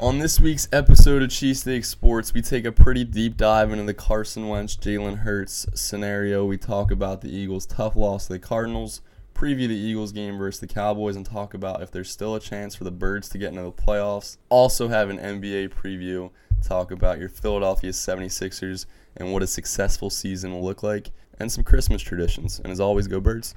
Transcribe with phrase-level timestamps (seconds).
[0.00, 3.92] On this week's episode of Cheesesteak Sports, we take a pretty deep dive into the
[3.92, 6.44] Carson Wentz Jalen Hurts scenario.
[6.44, 9.00] We talk about the Eagles' tough loss to the Cardinals,
[9.34, 12.76] preview the Eagles game versus the Cowboys, and talk about if there's still a chance
[12.76, 14.36] for the Birds to get into the playoffs.
[14.50, 16.30] Also, have an NBA preview,
[16.62, 18.86] talk about your Philadelphia 76ers
[19.16, 21.10] and what a successful season will look like,
[21.40, 22.60] and some Christmas traditions.
[22.60, 23.56] And as always, go Birds.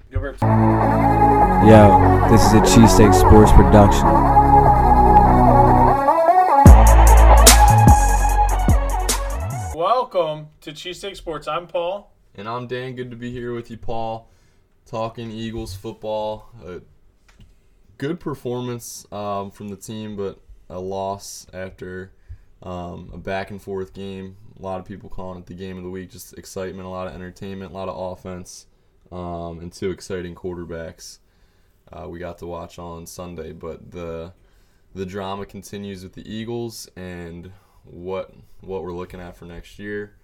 [1.69, 4.07] Yo, this is a Cheesesteak Sports production.
[10.01, 11.47] Welcome to Cheesesteak Sports.
[11.47, 12.11] I'm Paul.
[12.33, 12.95] And I'm Dan.
[12.95, 14.31] Good to be here with you, Paul.
[14.87, 16.49] Talking Eagles football.
[16.65, 16.81] A
[17.99, 20.39] good performance um, from the team, but
[20.71, 22.13] a loss after
[22.63, 24.37] um, a back and forth game.
[24.59, 26.09] A lot of people calling it the game of the week.
[26.09, 28.65] Just excitement, a lot of entertainment, a lot of offense,
[29.11, 31.19] um, and two exciting quarterbacks.
[31.93, 34.33] Uh, we got to watch on Sunday, but the
[34.95, 37.51] the drama continues with the Eagles and
[37.83, 40.15] what what we're looking at for next year.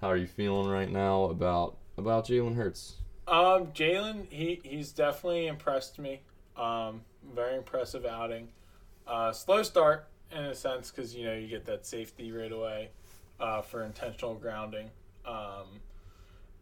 [0.00, 2.96] How are you feeling right now about about Jalen Hurts?
[3.28, 6.20] Um, Jalen, he he's definitely impressed me.
[6.56, 7.02] Um,
[7.34, 8.48] very impressive outing.
[9.06, 12.90] Uh, slow start in a sense because you know you get that safety right away
[13.40, 14.90] uh, for intentional grounding.
[15.26, 15.80] Um,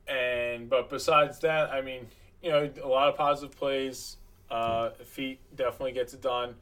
[0.08, 2.08] and but besides that, I mean,
[2.42, 4.16] you know, a lot of positive plays.
[4.50, 6.56] Uh, feet definitely gets it done.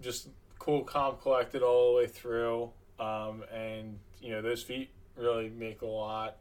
[0.00, 0.28] Just
[0.58, 2.70] cool, calm, collected all the way through.
[3.00, 6.36] Um, and you know those feet really make a lot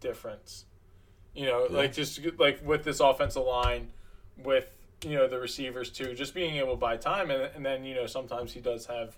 [0.00, 0.66] difference.
[1.34, 1.76] You know, yeah.
[1.76, 3.88] like just like with this offensive line,
[4.36, 4.68] with
[5.02, 7.94] you know the receivers too, just being able to buy time, and, and then you
[7.94, 9.16] know sometimes he does have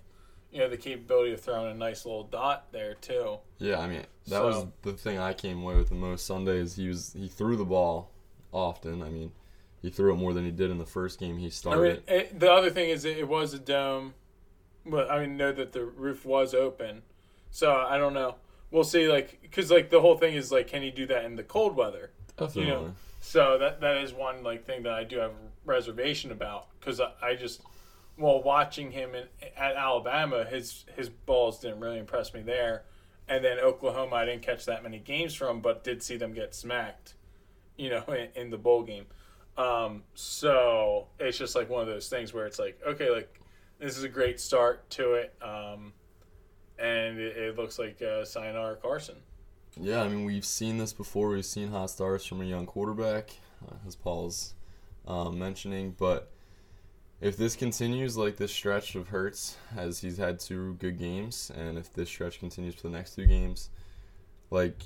[0.51, 3.39] you know the capability of throwing a nice little dot there too.
[3.57, 6.77] Yeah, I mean that so, was the thing I came away with the most Sundays.
[6.77, 8.11] He was he threw the ball
[8.53, 9.01] often.
[9.01, 9.33] I mean,
[9.81, 12.03] he threw it more than he did in the first game he started.
[12.07, 14.13] I mean, it, the other thing is it was a dome
[14.85, 17.01] but I mean, know that the roof was open,
[17.51, 18.35] so I don't know.
[18.71, 19.07] We'll see.
[19.07, 21.75] Like, because like the whole thing is like, can you do that in the cold
[21.75, 22.11] weather?
[22.37, 22.63] Definitely.
[22.63, 25.31] You know, so that that is one like thing that I do have
[25.65, 27.61] reservation about because I, I, just
[28.17, 29.25] while watching him in,
[29.57, 32.83] at Alabama, his his balls didn't really impress me there,
[33.27, 36.53] and then Oklahoma, I didn't catch that many games from, but did see them get
[36.53, 37.15] smacked,
[37.77, 39.05] you know, in, in the bowl game.
[39.57, 43.39] Um, so it's just like one of those things where it's like, okay, like
[43.79, 45.33] this is a great start to it.
[45.41, 45.93] Um,
[46.77, 49.15] and it, it, looks like uh, Sayonara Carson.
[49.79, 51.29] Yeah, I mean, we've seen this before.
[51.29, 53.31] We've seen hot stars from a young quarterback,
[53.65, 54.53] uh, as Paul's
[55.07, 55.95] um, mentioning.
[55.97, 56.31] But
[57.21, 61.77] if this continues like this stretch of Hurts, as he's had two good games, and
[61.77, 63.69] if this stretch continues for the next two games,
[64.49, 64.77] like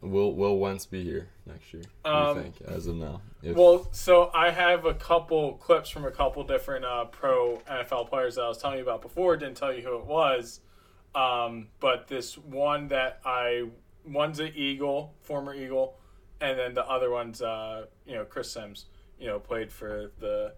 [0.00, 1.82] Will Will Wentz be here next year?
[2.04, 3.20] Um, you think, as of now?
[3.42, 3.56] If...
[3.56, 8.36] Well, so I have a couple clips from a couple different uh, pro NFL players
[8.36, 9.36] that I was telling you about before.
[9.36, 10.60] Didn't tell you who it was,
[11.14, 13.68] um, but this one that I
[14.06, 15.96] one's an Eagle, former Eagle,
[16.40, 18.86] and then the other one's uh, you know Chris Sims.
[19.18, 20.52] You know, played for the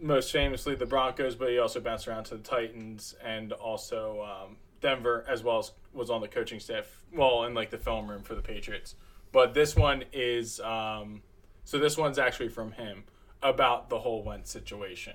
[0.00, 4.56] most famously the Broncos, but he also bounced around to the Titans and also um,
[4.84, 8.22] Denver, as well as was on the coaching staff, well, in like the film room
[8.22, 8.96] for the Patriots.
[9.32, 11.22] But this one is, um,
[11.64, 13.04] so this one's actually from him
[13.42, 15.14] about the whole Wentz situation.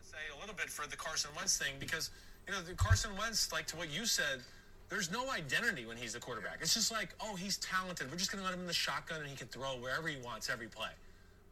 [0.00, 2.10] Say a little bit for the Carson Wentz thing because
[2.48, 4.40] you know the Carson Wentz, like to what you said,
[4.88, 6.60] there's no identity when he's the quarterback.
[6.62, 8.10] It's just like, oh, he's talented.
[8.10, 10.16] We're just going to let him in the shotgun and he can throw wherever he
[10.24, 10.90] wants every play.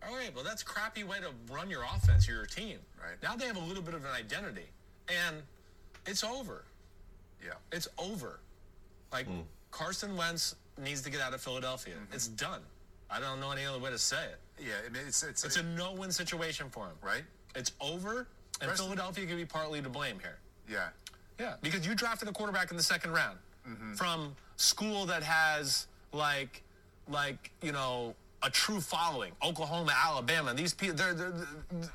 [0.06, 2.78] All right, well, that's a crappy way to run your offense or your team.
[2.99, 3.16] Right.
[3.22, 4.70] Now they have a little bit of an identity,
[5.09, 5.43] and
[6.06, 6.65] it's over.
[7.44, 7.53] Yeah.
[7.72, 8.41] It's over.
[9.12, 9.43] Like mm.
[9.71, 11.94] Carson Wentz needs to get out of Philadelphia.
[11.94, 12.15] Mm-hmm.
[12.15, 12.60] It's done.
[13.10, 14.38] I don't know any other way to say it.
[14.60, 16.97] Yeah, I mean, it's it's it's a, a no-win situation for him.
[17.03, 17.22] Right.
[17.54, 18.28] It's over,
[18.60, 18.87] and Preston.
[18.87, 20.38] Philadelphia can be partly to blame here.
[20.69, 20.88] Yeah.
[21.38, 23.38] Yeah, because you drafted a quarterback in the second round
[23.69, 23.94] mm-hmm.
[23.94, 26.62] from school that has like
[27.09, 29.32] like you know a true following.
[29.43, 30.55] Oklahoma, Alabama.
[30.55, 31.32] These people, they're, they're,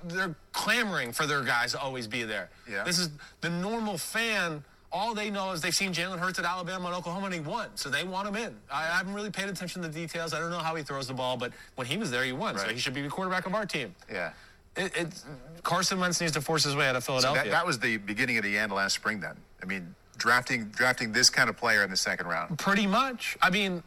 [0.04, 2.50] they're clamoring for their guys to always be there.
[2.70, 2.84] Yeah.
[2.84, 6.86] This is the normal fan all they know is they've seen Jalen Hurts at Alabama
[6.86, 7.70] and Oklahoma and he won.
[7.74, 8.56] So they want him in.
[8.72, 10.34] I, I haven't really paid attention to the details.
[10.34, 12.56] I don't know how he throws the ball, but when he was there, he won.
[12.56, 12.68] Right.
[12.68, 13.96] So he should be the quarterback of our team.
[14.10, 14.32] Yeah.
[14.78, 15.24] It,
[15.64, 17.42] Carson Wentz needs to force his way out of Philadelphia.
[17.42, 19.36] So that, that was the beginning of the end last spring then.
[19.62, 22.58] I mean, drafting drafting this kind of player in the second round.
[22.60, 23.38] Pretty much.
[23.42, 23.84] I mean,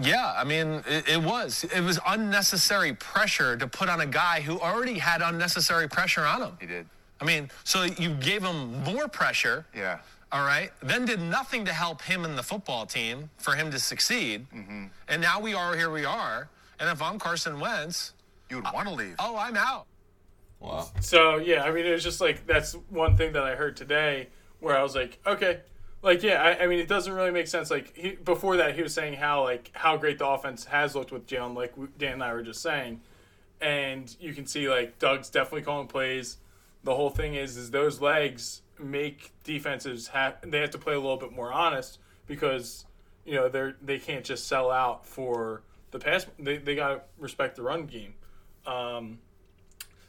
[0.00, 1.64] yeah, I mean, it, it, was.
[1.74, 6.42] It was unnecessary pressure to put on a guy who already had unnecessary pressure on
[6.42, 6.52] him.
[6.60, 6.86] He did.
[7.20, 9.66] I mean, so you gave him more pressure.
[9.74, 9.98] Yeah
[10.30, 13.78] all right, then did nothing to help him and the football team for him to
[13.78, 14.46] succeed.
[14.54, 14.86] Mm-hmm.
[15.08, 16.48] And now we are here we are.
[16.78, 18.12] And if I'm Carson Wentz,
[18.50, 19.16] you would want to leave.
[19.18, 19.86] Oh, I'm out.
[20.60, 20.88] Wow.
[21.00, 24.28] So yeah, I mean, it was just like that's one thing that I heard today
[24.60, 25.60] where I was like, okay,
[26.02, 27.70] like yeah, I, I mean, it doesn't really make sense.
[27.70, 31.12] Like he, before that, he was saying how like how great the offense has looked
[31.12, 33.00] with Jalen, like Dan and I were just saying,
[33.60, 36.36] and you can see like Doug's definitely calling plays.
[36.84, 41.00] The whole thing is is those legs make defenses have they have to play a
[41.00, 42.84] little bit more honest because
[43.24, 46.26] you know they're they can't just sell out for the pass.
[46.38, 48.14] They they got to respect the run game.
[48.66, 49.18] Um,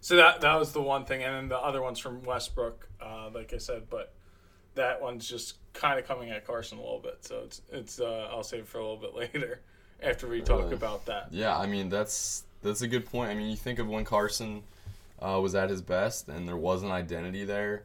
[0.01, 3.29] so that that was the one thing, and then the other one's from Westbrook, uh,
[3.33, 4.13] like I said, but
[4.75, 7.17] that one's just kind of coming at Carson a little bit.
[7.21, 9.61] So it's it's uh, I'll save for a little bit later
[10.01, 10.73] after we talk Really?
[10.75, 11.27] about that.
[11.31, 13.29] Yeah, I mean that's that's a good point.
[13.29, 14.63] I mean, you think of when Carson
[15.21, 17.83] uh, was at his best, and there was an identity there.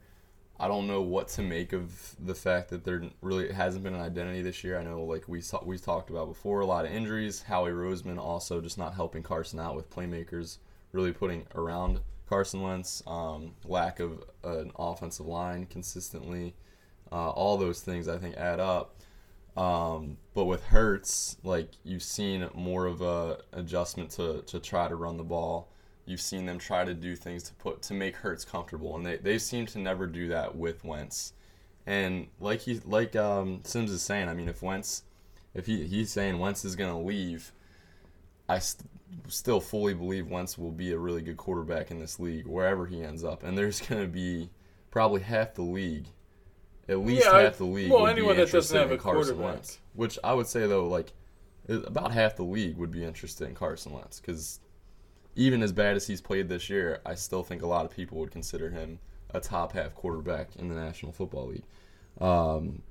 [0.58, 4.00] I don't know what to make of the fact that there really hasn't been an
[4.00, 4.78] identity this year.
[4.78, 7.42] I know, like we saw, we talked about before, a lot of injuries.
[7.42, 10.58] Howie Roseman also just not helping Carson out with playmakers,
[10.92, 13.02] really putting around Carson Wentz.
[13.06, 16.54] Um, lack of an offensive line consistently.
[17.10, 18.96] Uh, all those things I think add up.
[19.56, 24.96] Um, but with Hurts, like you've seen more of a adjustment to, to try to
[24.96, 25.68] run the ball.
[26.06, 29.16] You've seen them try to do things to put to make Hurts comfortable, and they,
[29.16, 31.32] they seem to never do that with Wentz.
[31.86, 35.02] And like he like um, Sims is saying, I mean, if Wentz,
[35.54, 37.52] if he he's saying Wentz is gonna leave,
[38.48, 38.88] I st-
[39.28, 43.02] still fully believe Wentz will be a really good quarterback in this league wherever he
[43.02, 44.50] ends up, and there's gonna be
[44.90, 46.06] probably half the league,
[46.88, 47.90] at least Yeah, half the league.
[47.90, 49.54] well, would anyone be that doesn't interested have in a Carson quarterback.
[49.54, 51.12] Wentz, which I would say though, like
[51.68, 54.60] about half the league would be interested in Carson Wentz because
[55.36, 58.18] even as bad as he's played this year, I still think a lot of people
[58.18, 58.98] would consider him
[59.30, 61.64] a top half quarterback in the National Football League.
[62.20, 62.82] Um,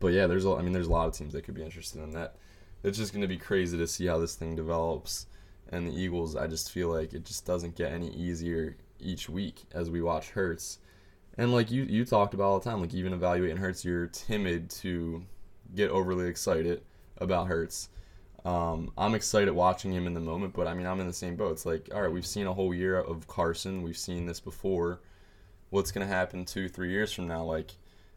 [0.00, 2.02] but yeah, there's a, I mean, there's a lot of teams that could be interested
[2.02, 2.36] in that.
[2.82, 5.26] It's just going to be crazy to see how this thing develops.
[5.70, 9.64] And the Eagles, I just feel like it just doesn't get any easier each week
[9.72, 10.78] as we watch Hurts.
[11.36, 14.70] And like you, you talked about all the time, like even evaluating Hurts, you're timid
[14.70, 15.24] to
[15.74, 16.82] get overly excited
[17.18, 17.88] about Hurts.
[18.46, 21.34] Um, I'm excited watching him in the moment, but I mean, I'm in the same
[21.34, 21.50] boat.
[21.50, 23.82] It's like, all right, we've seen a whole year of Carson.
[23.82, 25.00] We've seen this before.
[25.70, 27.42] What's going to happen two, three years from now?
[27.42, 27.72] Like,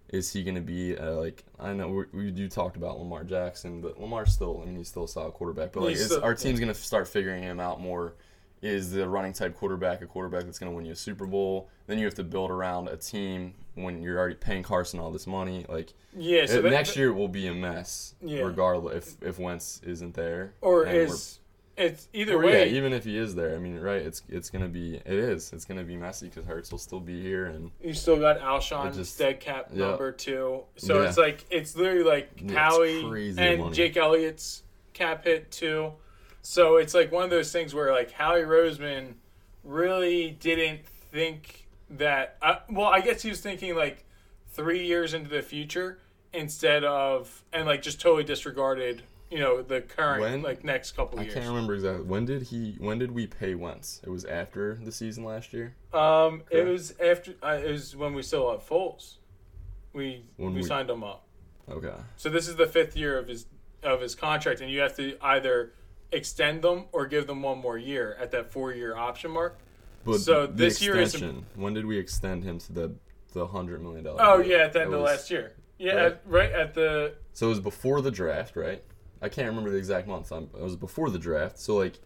[0.09, 1.43] is he going to be uh, like?
[1.59, 4.61] I know we, we you talked about Lamar Jackson, but Lamar's still.
[4.61, 5.71] I mean, he's still a solid quarterback.
[5.73, 8.13] But like, is, still- our team's going to start figuring him out more.
[8.61, 11.69] Is the running type quarterback a quarterback that's going to win you a Super Bowl?
[11.88, 15.25] Then you have to build around a team when you're already paying Carson all this
[15.27, 15.65] money.
[15.69, 18.41] Like Yeah, so it- that- next year will be a mess, Yeah.
[18.41, 21.39] regardless if if Wentz isn't there or is
[21.77, 22.69] it's either or way.
[22.69, 24.01] yeah, even if he is there, I mean, right?
[24.01, 27.21] It's it's gonna be it is it's gonna be messy because Hurts will still be
[27.21, 29.88] here and You still got Alshon just- dead cap yeah.
[29.88, 30.63] number two.
[30.75, 31.07] So Yeah.
[31.07, 33.00] it's like it's literally like Howie
[33.38, 33.71] and money.
[33.73, 34.63] Jake Elliott's
[34.94, 35.94] cap hit too.
[36.41, 39.13] So it's like one of those things where like Howie Roseman
[39.63, 42.38] really didn't think that.
[42.41, 44.06] Uh, well, I guess he was thinking like
[44.51, 46.00] three years into the future
[46.33, 49.01] instead of and like just totally disregarded
[49.31, 51.36] you know the current When- like next couple I years.
[51.36, 54.01] I can't remember exactly when did he when did we pay Wentz?
[54.03, 55.75] It was after the season last year.
[55.94, 59.15] Um, it was after uh, it was when we still had Foles.
[59.94, 61.25] We When we we- signed him up.
[61.69, 63.45] Okay, So this is the fifth year of his
[63.83, 65.74] of his contract, and you have to either
[66.11, 69.57] extend them or give them one more year at that four year option mark.
[70.06, 71.21] but So this year is-
[71.56, 72.95] When did we extend him to the
[73.33, 74.17] the hundred million dollar?
[74.21, 75.53] Oh yeah, at the end of last year.
[75.77, 76.06] Yeah, right.
[76.06, 78.83] At, right at the So it was before the draft, right?
[79.21, 80.31] I can't remember the exact month.
[80.31, 81.59] I'm, it was before the draft.
[81.59, 81.99] So like,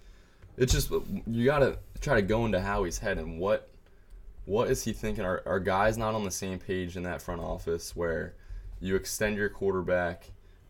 [0.57, 0.91] it's just
[1.27, 3.69] you gotta try to go into Howie's head and what
[4.45, 5.23] what is he thinking?
[5.23, 8.35] Are are guys not on the same page in that front office where
[8.81, 10.29] you extend your quarterback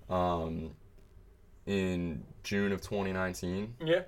[0.10, 0.76] um,
[1.66, 3.76] in June of 2019?
[3.86, 4.02] yeah.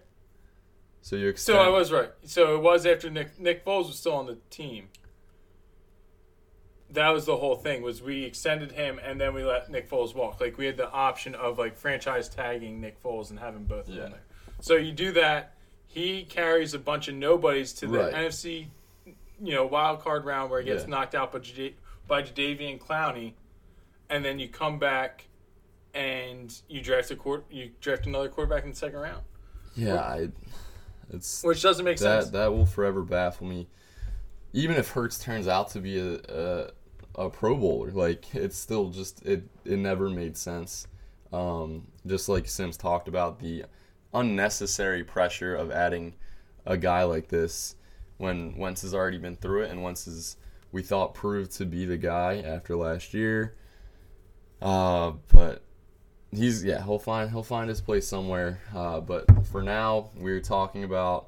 [1.01, 1.57] So you extend.
[1.57, 2.09] So I was right.
[2.24, 4.89] So it was after Nick Nick Foles was still on the team.
[6.91, 7.81] That was the whole thing.
[7.81, 10.39] Was we extended him and then we let Nick Foles walk.
[10.39, 13.93] Like we had the option of like franchise tagging Nick Foles and having both of
[13.93, 14.01] Yeah.
[14.03, 14.24] them there.
[14.62, 15.53] So you do that.
[15.88, 18.13] He carries a bunch of nobodies to the Right.
[18.13, 18.67] NFC,
[19.41, 20.89] you know, wild card round where he gets Yeah.
[20.89, 21.74] knocked out by Jada-
[22.07, 23.33] by Jadeveon Clowney,
[24.09, 25.27] and then you come back
[25.96, 27.46] and you draft a court.
[27.50, 29.24] You draft another quarterback in the second round,
[29.75, 30.30] Yeah, I,
[31.12, 32.25] it's which doesn't make sense.
[32.25, 33.68] that that will forever baffle me.
[34.54, 36.72] Even if Hurts turns out to be a, a
[37.16, 40.88] a Pro Bowler, like it's still just it it never made sense.
[41.34, 43.66] Um, just like Sims talked about the
[44.14, 46.14] unnecessary pressure of adding
[46.66, 47.75] a guy like this
[48.18, 50.38] when Wentz has already been through it and Wentz is
[50.72, 53.56] we thought proved to be the guy after last year.
[54.62, 55.64] Uh, but
[56.32, 58.60] he's yeah he'll find he'll find his place somewhere.
[58.74, 61.27] Uh, but for now we're talking about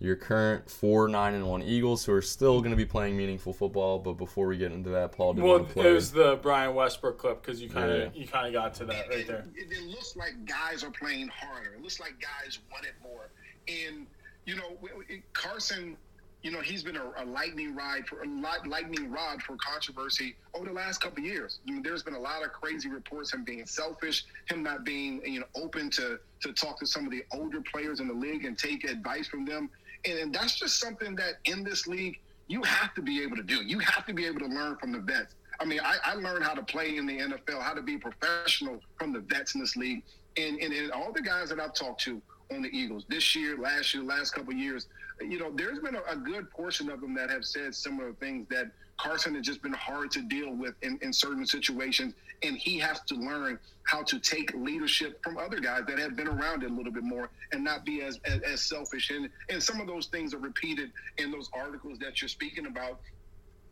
[0.00, 3.52] your current four nine and one Eagles, who are still going to be playing meaningful
[3.52, 3.98] football.
[3.98, 5.92] But before we get into that, Paul, do you Well, want to it play?
[5.92, 8.20] was the Brian Westbrook clip because you kind of Yeah.
[8.20, 9.46] you kind of got to that right there.
[9.56, 11.74] It, it looks like guys are playing harder.
[11.74, 13.30] It looks like guys want it more.
[13.68, 14.06] And
[14.46, 15.96] you know, w- w- Carson,
[16.44, 20.36] you know, he's been a, a lightning ride for a light, lightning rod for controversy
[20.52, 21.60] over the last couple years.
[21.66, 25.22] I mean, there's been a lot of crazy reports him being selfish, him not being
[25.24, 28.44] you know open to to talk to some of the older players in the league
[28.44, 29.70] and take advice from them.
[30.04, 33.42] And, and that's just something that in this league you have to be able to
[33.42, 33.64] do.
[33.64, 35.34] You have to be able to learn from the vets.
[35.60, 38.80] I mean, I, I learned how to play in the NFL, how to be professional
[38.98, 40.02] from the vets in this league.
[40.36, 42.20] And, and, and all the guys that I've talked to
[42.52, 44.88] on the Eagles this year, last year, last couple years,
[45.20, 48.46] you know, there's been a, a good portion of them that have said similar things
[48.50, 52.14] that Carson has just been hard to deal with in, in certain situations.
[52.42, 56.28] And he has to learn how to take leadership from other guys that have been
[56.28, 59.10] around it a little bit more and not be as, as, as selfish.
[59.10, 63.00] And, and some of those things are repeated in those articles that you're speaking about.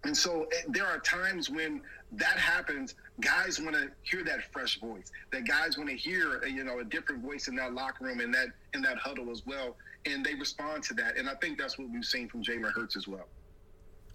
[0.05, 1.81] And so eh, there are times when
[2.13, 5.11] that happens, guys want to hear that fresh voice.
[5.31, 8.21] That guys want to hear, uh, you know, a different voice in that locker room
[8.21, 9.77] and that in that huddle as well.
[10.05, 11.17] And they respond to that.
[11.17, 13.27] And I think that's what we've seen from Jalen Hurts as well.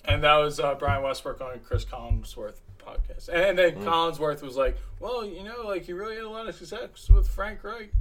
[0.06, 3.30] And that was uh, Brian Westbrook on Chris Collinsworth podcast.
[3.30, 3.84] And then Mm.
[3.84, 7.28] Collinsworth was like, "Well, you know, like he really had a lot of success with
[7.28, 7.92] Frank Wright."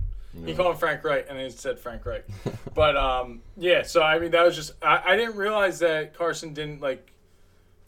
[0.45, 2.25] He called him Frank Wright, and he said Frank Wright.
[2.75, 6.53] but um, yeah, so I mean, that was just I, I didn't realize that Carson
[6.53, 7.11] didn't like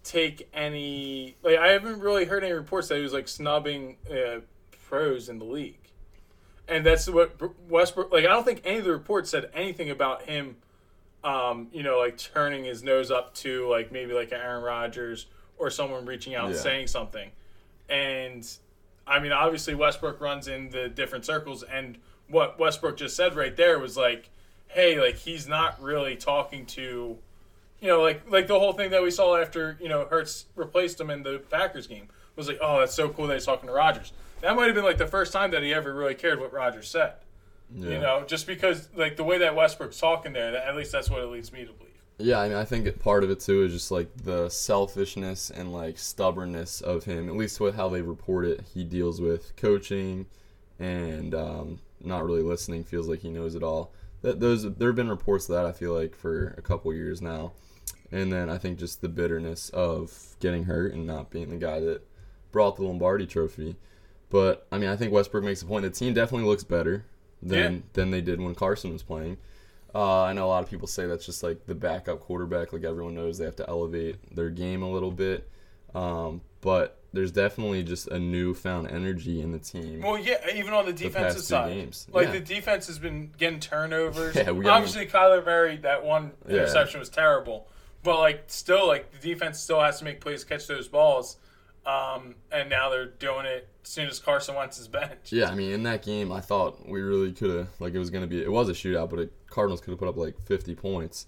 [0.08, 4.40] take any like I haven't really heard any reports that he was like snubbing uh,
[4.88, 5.74] pros in the league.
[6.66, 8.24] And that's what Westbrook like.
[8.24, 10.56] I don't think any of the reports said anything about him
[11.24, 15.26] um, you know, like turning his nose up to like maybe like Aaron Rodgers
[15.58, 17.30] or someone reaching out and saying something.
[17.88, 18.48] And
[19.06, 21.98] I mean, obviously Westbrook runs in the different circles, and
[22.28, 24.30] what Westbrook just said right there was like,
[24.68, 27.18] hey, like he's not really talking to,
[27.80, 31.00] you know, like like the whole thing that we saw after you know Hurts replaced
[31.00, 33.72] him in the Packers game was like, oh, that's so cool that he's talking to
[33.74, 34.12] Rodgers.
[34.42, 36.88] That might have been like the first time that he ever really cared what Rodgers
[36.88, 37.14] said.
[37.74, 37.88] yeah.
[37.90, 41.10] You know, just because like the way that Westbrook's talking there, that, at least that's
[41.10, 41.84] what it leads me to believe.
[42.20, 45.50] Yeah, I mean, I think it- part of it too is just like the selfishness
[45.50, 47.28] and like stubbornness of him.
[47.28, 50.26] At least with how they report it, he deals with coaching
[50.78, 52.84] and um, not really listening.
[52.84, 53.92] Feels like he knows it all.
[54.22, 57.22] That those there have been reports of that I feel like for a couple years
[57.22, 57.52] now,
[58.10, 61.80] and then I think just the bitterness of getting hurt and not being the guy
[61.80, 62.02] that
[62.50, 63.76] brought the Lombardi Trophy.
[64.30, 65.84] But I mean, I think Westbrook makes a point.
[65.84, 67.04] The team definitely looks better
[67.42, 67.80] than Yeah.
[67.92, 69.36] than they did when Carson was playing.
[69.94, 72.72] Uh, I know a lot of people say that's just like the backup quarterback.
[72.72, 75.48] Like everyone knows, they have to elevate their game a little bit.
[75.94, 80.02] Um, but there's definitely just a newfound energy in the team.
[80.02, 82.06] Well, yeah, even on the defensive two side, games.
[82.12, 82.32] like Yeah.
[82.32, 84.34] the defense has been getting turnovers.
[84.36, 86.56] Yeah, we- I mean- Obviously, Kyler Murray that one Yeah.
[86.56, 87.68] interception was terrible,
[88.02, 91.36] but like still, like the defense still has to make plays, catch those balls.
[91.86, 95.32] Um, and now they're doing it as soon as Carson Wentz is benched.
[95.32, 98.10] Yeah, I mean, in that game, I thought we really could have like it was
[98.10, 98.42] gonna be.
[98.42, 101.26] It was a shootout, but it, Cardinals could have put up like 50 points.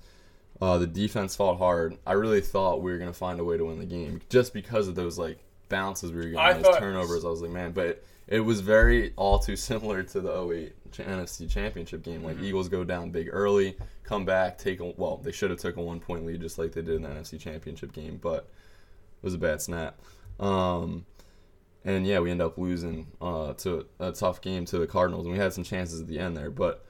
[0.60, 1.96] Uh, the defense fought hard.
[2.06, 4.86] I really thought we were gonna find a way to win the game just because
[4.88, 5.38] of those like
[5.70, 7.24] bounces we were getting, I those thought- turnovers.
[7.24, 11.48] I was like, man, but it, was very all too similar to the 08 NFC
[11.48, 12.18] Championship game.
[12.18, 12.26] Mm-hmm.
[12.26, 15.76] Like Eagles go down big early, come back, take a well, they should have took
[15.76, 19.22] a one point lead just like they did in the NFC Championship game, but it
[19.22, 19.98] was a bad snap.
[20.38, 21.06] Um,
[21.84, 25.32] and yeah, we end up losing uh, to a tough game to the Cardinals, and
[25.32, 26.50] we had some chances at the end there.
[26.50, 26.84] But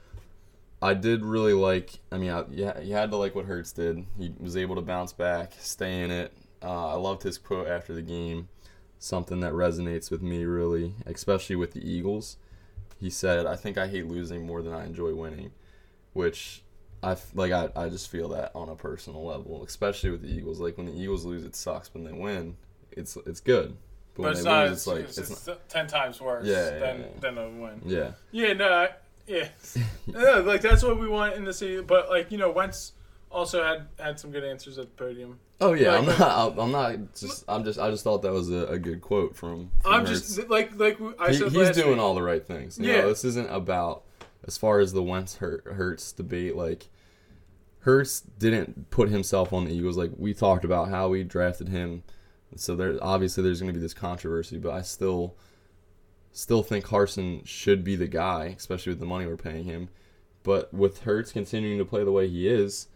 [0.81, 1.99] I did really like.
[2.11, 4.05] I mean, I, yeah, you had to like what Hurts did.
[4.17, 6.33] He was able to bounce back, stay in it.
[6.63, 8.49] Uh, I loved his quote after the game,
[9.01, 12.37] something that resonates with me really, especially with the Eagles.
[12.99, 15.51] He said, "I think I hate losing more than I enjoy winning,"
[16.13, 16.61] which
[17.03, 17.51] I like.
[17.51, 20.59] I, I just feel that on a personal level, especially with the Eagles.
[20.59, 21.91] Like when the Eagles lose, it sucks.
[21.93, 22.55] When they win,
[22.91, 23.75] it's it's good.
[24.13, 24.63] But, But when it's they not.
[24.69, 27.05] lose, It's, it's like it's, it's, not, ten times worse Yeah, yeah, than yeah.
[27.21, 27.81] than a win.
[27.85, 28.11] yeah.
[28.31, 28.89] Yeah, no, I,
[29.25, 29.47] yeah,
[30.05, 31.81] yeah, like that's what we want in the city.
[31.81, 32.91] But like you know, Wentz
[33.31, 35.39] also had had some good answers at the podium.
[35.59, 36.59] Oh yeah, I'm not.
[36.59, 37.45] I'm not just.
[37.47, 37.79] I'm just.
[37.79, 39.71] I just thought that was a, a good quote from.
[39.81, 40.35] from I'm Hurts.
[40.35, 42.77] just like like I He- said he's doing week, all the right things.
[42.79, 43.01] You Yeah.
[43.01, 44.03] know, this isn't about
[44.47, 46.55] as far as the Wentz hurt, Hurts debate.
[46.55, 46.87] Like
[47.79, 49.97] Hurts didn't put himself on the Eagles.
[49.97, 52.03] Like we talked about how we drafted him.
[52.55, 55.35] So there obviously there's going to be this controversy, but I still
[56.33, 59.89] still think Carson should be the guy, especially with the money we're paying him.
[60.43, 62.87] But with Hurts continuing to play the way he is,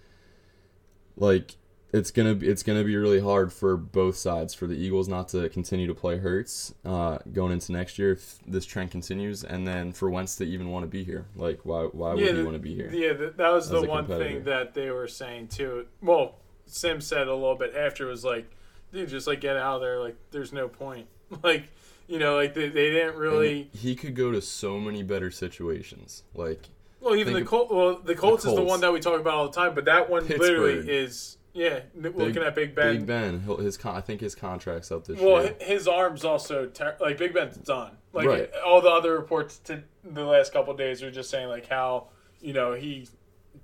[1.17, 1.55] like
[1.93, 5.29] it's gonna be it's gonna be really hard for both sides for the Eagles not
[5.29, 9.65] to continue to play Hurts uh, going into next year if this trend continues, and
[9.65, 11.25] then for Wentz to even want to be here.
[11.35, 12.89] Like, why why would he want to be here?
[12.91, 15.87] Yeah, that was the one thing that they were saying too.
[16.01, 18.49] Well, Sim said a little bit after was like,
[18.91, 19.99] dude, just like get out of there.
[19.99, 21.07] Like, there's no point.
[21.41, 21.71] Like,
[22.07, 23.61] you know, like they, they didn't really.
[23.61, 26.21] And he could go to so many better situations.
[26.35, 26.69] Like,
[27.05, 27.71] Well, even the Colts.
[27.71, 30.09] Well, the Colts is the one that we talk about all the time, but that
[30.09, 31.81] one literally is yeah.
[31.95, 32.97] n- looking at Big Ben.
[32.97, 35.55] Big Ben, his con- I think his contract's up this Well, year.
[35.59, 37.91] hi- his arms also ter- like Big Ben's done.
[38.11, 38.49] Like Right.
[38.65, 42.07] all the other reports to the last couple of days are just saying like how
[42.41, 43.07] you know he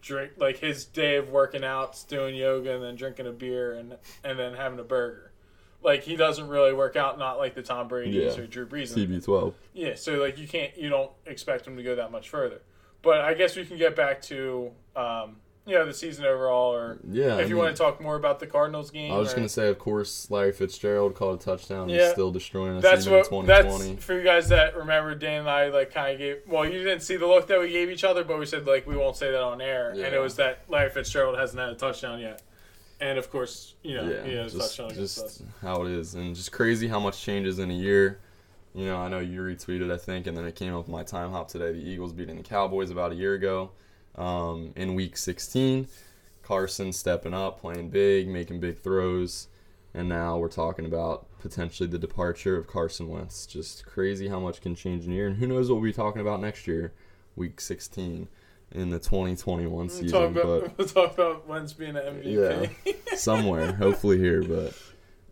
[0.04, 3.98] drink like his day of working out, doing yoga, and then drinking a beer and
[4.24, 5.32] and then having a burger.
[5.84, 8.44] Like he doesn't really work out, not like the Tom Brady's Yeah.
[8.44, 8.94] or Drew Brees.
[8.94, 9.54] TB12.
[9.74, 12.62] Yeah, so like you can't, you don't expect him to go that much further.
[13.02, 16.98] But I guess we can get back to, um, you know, the season overall, or
[17.10, 19.12] Yeah, if I you mean- want to talk more about the Cardinals game.
[19.12, 21.88] I was just gonna say, of course, Larry Fitzgerald called a touchdown.
[21.90, 22.04] Yeah.
[22.04, 25.14] He's still destroying us that's what in that's for you guys that remember.
[25.16, 26.38] Dan and I like kind of gave.
[26.48, 28.86] Well, you didn't see the look that we gave each other, but we said like
[28.88, 31.76] we won't say that on air, and it was that Larry Fitzgerald hasn't had a
[31.76, 32.42] touchdown yet,
[33.00, 35.44] and of course, you know, yeah, he has a just, touchdown just us.
[35.62, 38.20] how it is, and just crazy how much changes in a year.
[38.74, 41.32] You know, I know you retweeted, I think, and then it came up my time
[41.32, 41.74] hop today.
[41.74, 43.72] The Eagles beating the Cowboys about a year ago
[44.16, 45.88] um, in Week 16.
[46.44, 49.48] Carson stepping up, playing big, making big throws,
[49.94, 53.46] and now we're talking about potentially the departure of Carson Wentz.
[53.46, 55.94] Just crazy how much can change in a year, and who knows what we'll be
[55.94, 56.94] talking about next year,
[57.36, 58.28] Week 16
[58.74, 60.10] in the 2021 We'll season.
[60.10, 63.18] talk but about we'll talk about Wentz being an MVP.
[63.18, 64.44] somewhere, hopefully here.
[64.44, 64.74] But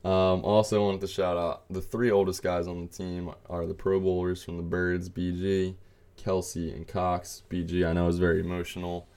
[0.06, 3.74] um, also wanted to shout out the three oldest guys on the team are the
[3.74, 5.76] Pro Bowlers from the Birds, BG,
[6.18, 7.44] Kelce, and Cox.
[7.50, 9.08] BG, I know is very emotional,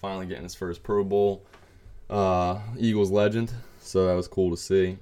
[0.00, 1.44] finally getting his first Pro Bowl.
[2.08, 4.98] Uh, Eagles legend, so that was cool to see.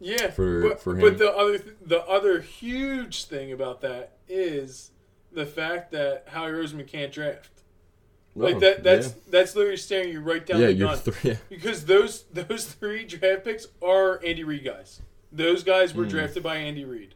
[0.00, 1.00] Yeah, for- but, for him.
[1.00, 4.92] But the other th- the other huge thing about that is
[5.32, 7.57] the fact that Howie Roseman can't draft.
[8.38, 9.12] Like that that's yeah.
[9.30, 10.96] that's literally staring you right down yeah, the gun.
[10.98, 11.36] three.
[11.48, 15.02] because those those three draft picks are Andy Reid guys.
[15.30, 17.14] Those guys were drafted by Andy Reid.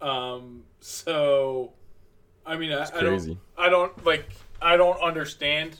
[0.00, 1.72] Um, so,
[2.44, 3.38] I mean, I, I don't.
[3.56, 4.28] I don't like,
[4.60, 5.78] I don't understand.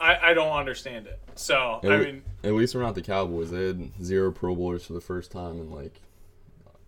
[0.00, 1.18] I, I don't understand it.
[1.34, 3.50] So, At, I le- mean, at least we're not the Cowboys.
[3.50, 6.00] They had zero Pro Bowlers for the first time in like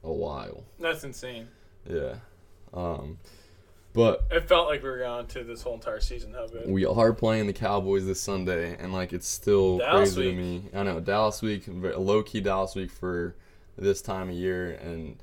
[0.03, 0.65] a while.
[0.79, 1.49] that's insane.
[1.89, 2.17] Yeah.
[2.75, 3.19] Um,
[3.97, 6.33] but It felt like we were going to this whole entire season.
[6.35, 6.69] How good?
[6.69, 10.37] we are playing the Cowboys this Sunday, and like it's still Dallas crazy week.
[10.37, 10.63] to me.
[10.75, 13.35] I know Dallas week, a low key Dallas week for
[13.77, 15.17] this time of year, and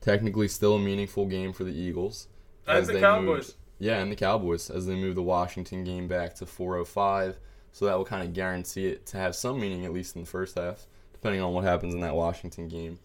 [0.00, 2.28] technically still a meaningful game for the Eagles.
[2.66, 3.24] And the Cowboys.
[3.48, 7.36] moved- yeah, and the Cowboys as they move the Washington game back to 4:05,
[7.72, 10.28] so that will kind of guarantee it to have some meaning at least in the
[10.28, 12.98] first half, depending on what happens in that Washington game.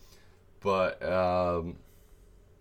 [0.62, 1.78] But um,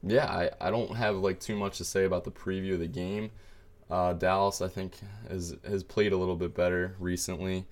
[0.07, 2.87] yeah, I, I don't have like too much to say about the preview of the
[2.87, 3.31] game.
[3.91, 4.95] Uh, Dallas, I think,
[5.29, 7.67] has has played a little bit better recently,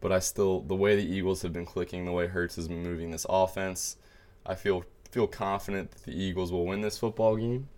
[0.00, 2.82] but I still the way the Eagles have been clicking, the way Hurts has been
[2.82, 3.96] moving this offense,
[4.46, 7.68] I feel feel confident that the Eagles will win this football game.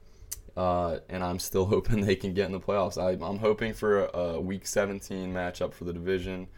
[0.57, 3.01] Uh, and I'm still hoping they can get in the playoffs.
[3.01, 6.49] I, I'm hoping for a, a Week 17 matchup for the division.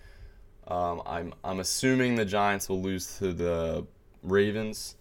[0.68, 3.86] Um, I'm I'm assuming the Giants will lose to the
[4.22, 4.96] Ravens.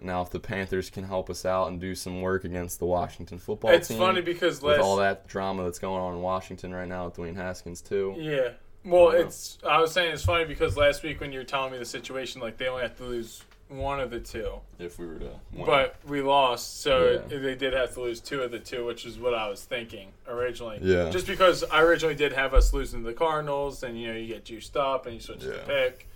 [0.00, 3.38] Now, if the Panthers can help us out and do some work against the Washington
[3.38, 6.20] football It's team, it's funny because with last all that drama that's going on in
[6.22, 8.14] Washington right now with Dwayne Haskins too.
[8.18, 8.50] Yeah.
[8.84, 9.58] Well, I it's.
[9.66, 12.40] I was saying it's funny because last week when you were telling me the situation,
[12.40, 15.66] like they only have to lose one of the two, If we were to, win.
[15.66, 17.38] but we lost, so Yeah.
[17.40, 20.12] they did have to lose two of the two, which is what I was thinking
[20.28, 20.78] originally.
[20.82, 21.10] Yeah.
[21.10, 24.28] Just because I originally did have us losing to the Cardinals, and you know you
[24.28, 26.06] get juiced up and you switch the pick.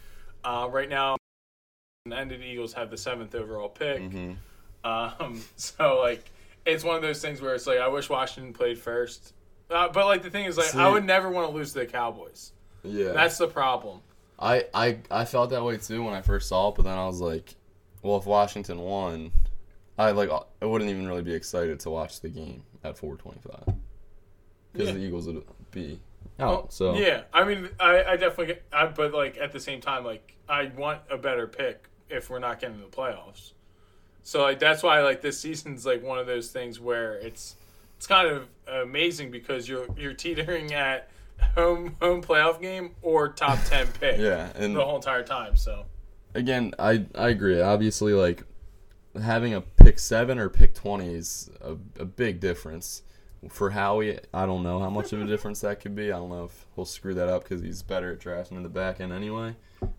[0.44, 1.16] Uh, right now,
[2.06, 4.00] end the Eagles have the seventh overall pick.
[4.00, 4.36] Mhm.
[4.84, 6.30] Um, so like,
[6.64, 9.34] it's one of those things where it's like I wish Washington played first,
[9.70, 11.86] uh, but like the thing is like I would never want to lose to the
[11.86, 12.52] Cowboys.
[12.82, 14.00] yeah, That's the problem.
[14.38, 17.06] I, I I felt that way too when I first saw it, but then I
[17.06, 17.54] was like,
[18.02, 19.32] well, if Washington won,
[19.98, 20.30] I like
[20.62, 23.76] I wouldn't even really be excited to watch the game at 4:25
[24.72, 24.94] because Yeah.
[24.94, 26.00] the Eagles would be
[26.38, 26.72] out.
[26.72, 30.04] so yeah, I mean, I, I definitely, get, I, but like at the same time,
[30.06, 33.52] like I want a better pick if we're not getting to the playoffs.
[34.22, 37.56] So like that's why like this season's like one of those things where it's
[37.96, 41.10] it's kind of amazing because you're you're teetering at
[41.54, 45.56] home home playoff game or top ten pick yeah, and the whole entire time.
[45.56, 45.86] So
[46.34, 47.60] again, I I agree.
[47.60, 48.44] Obviously, like
[49.20, 53.02] having a pick seven or pick twenty is a, a big difference.
[53.48, 56.12] For Howie, I don't know how much of a difference that could be.
[56.12, 58.68] I don't know if he'll screw that up because he's better at drafting in the
[58.68, 59.56] back end anyway.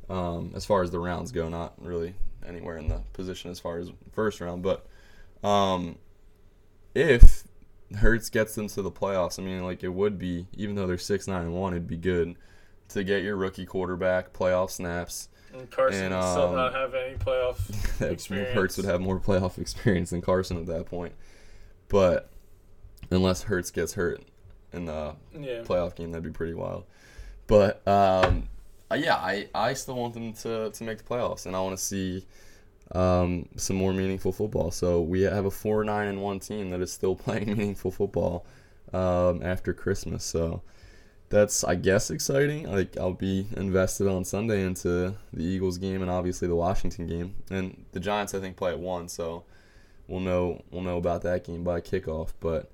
[0.10, 2.14] Um, as far as the rounds go, not really
[2.46, 4.86] anywhere in the position as far as first round, but
[5.44, 5.98] um,
[6.94, 7.44] if
[7.98, 10.98] Hurts gets them to the playoffs, I mean, like it would be, even though they're
[10.98, 12.36] six nine and one, it'd be good
[12.90, 15.30] to get your rookie quarterback playoff snaps.
[15.54, 18.54] And Carson And, would still um, not have any playoff experience.
[18.54, 21.14] Hurts would have more playoff experience than Carson at that point.
[21.90, 22.31] But
[23.12, 24.22] unless Hurts gets hurt
[24.74, 25.62] in the Yeah.
[25.64, 26.86] playoff game, that'd be pretty wild.
[27.48, 28.48] But um,
[28.90, 31.78] uh, yeah, I, I still want them to, to make the playoffs, and I want
[31.78, 32.26] to see
[32.94, 34.72] um, some more meaningful football.
[34.72, 38.46] So we have a four nine and one team that is still playing meaningful football
[38.94, 40.24] um, after Christmas.
[40.24, 40.62] So
[41.30, 42.70] that's I guess exciting.
[42.70, 47.36] Like I'll be invested on Sunday into the Eagles game and obviously the Washington game,
[47.50, 49.44] and the Giants I think play at one, so
[50.08, 52.30] we'll know we'll know about that game by kickoff.
[52.42, 52.70] But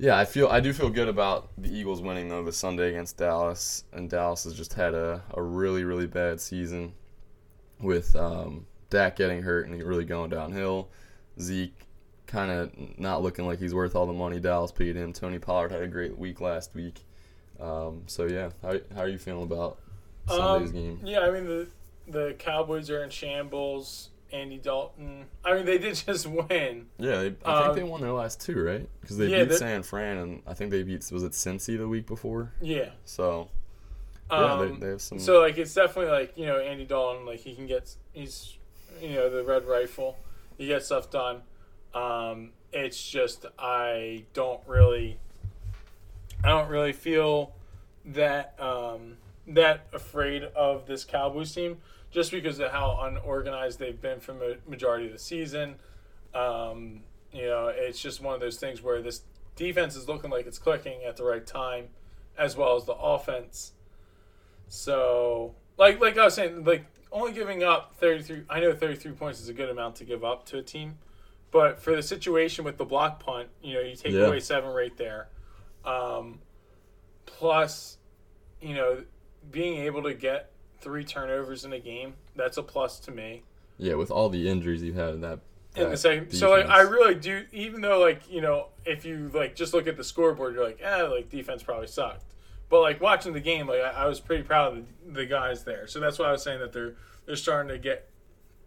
[0.00, 3.18] yeah, I feel I do feel good about the Eagles winning though the Sunday against
[3.18, 6.94] Dallas, and Dallas has just had a, a really really bad season
[7.80, 10.88] with um, Dak getting hurt and really going downhill.
[11.38, 11.74] Zeke
[12.26, 15.12] kind of not looking like he's worth all the money Dallas paid him.
[15.12, 17.00] Tony Pollard had a great week last week.
[17.60, 19.78] Um, so yeah, how, how are you feeling about
[20.28, 21.00] Sunday's Um, game?
[21.04, 21.68] Yeah, I mean the
[22.08, 24.09] the Cowboys are in shambles.
[24.32, 25.26] Andy Dalton.
[25.44, 26.86] I mean, they did just win.
[26.98, 28.88] Yeah, they, I think um, they won their last two, right?
[29.00, 31.88] Because they yeah, beat San Fran, and I think they beat was it Cincy the
[31.88, 32.52] week before.
[32.60, 32.90] Yeah.
[33.04, 33.48] So
[34.30, 35.18] yeah, Um, they, they have some.
[35.18, 38.56] So like it's definitely like you know Andy Dalton like he can get he's
[39.00, 40.16] you know the red rifle
[40.60, 41.42] he gets stuff done.
[41.94, 45.18] Um, it's just I don't really
[46.44, 47.52] I don't really feel
[48.04, 49.16] that um,
[49.46, 51.78] that afraid of this Cowboys team
[52.10, 55.76] just because of how unorganized they've been for the majority of the season.
[56.34, 59.22] Um, you know, it's just one of those things where this
[59.56, 61.88] defense is looking like it's clicking at the right time,
[62.36, 63.72] as well as the offense.
[64.68, 69.40] So, like like I was saying, like only giving up 33 I know 33 points
[69.40, 70.98] is a good amount to give up to a team,
[71.50, 74.26] but for the situation with the block punt, you know, you take Yeah.
[74.26, 75.28] away 7 right there.
[75.84, 76.40] Um,
[77.26, 77.98] plus,
[78.60, 79.04] you know,
[79.50, 83.42] being able to get three turnovers in a game, that's a plus to me
[83.80, 85.40] yeah, with all the injuries you've had in that.
[85.74, 86.32] in the second.
[86.32, 87.46] So like, I really do.
[87.50, 90.80] Even though like you know, if you like just look at the scoreboard, you're like,
[90.82, 92.24] eh, like defense probably sucked.
[92.68, 95.64] But like watching the game, like I, I was pretty proud of the, the guys
[95.64, 95.86] there.
[95.86, 98.08] So that's why I was saying that they're they're starting to get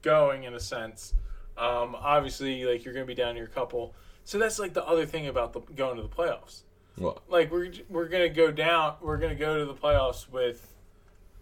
[0.02, 1.14] going in a sense.
[1.58, 3.94] Um, obviously, like you're going to be down to your couple.
[4.26, 6.62] So that's like the other thing about the, going to the playoffs.
[6.98, 8.96] Well, Like we're we're going to go down.
[9.00, 10.73] We're going to go to the playoffs with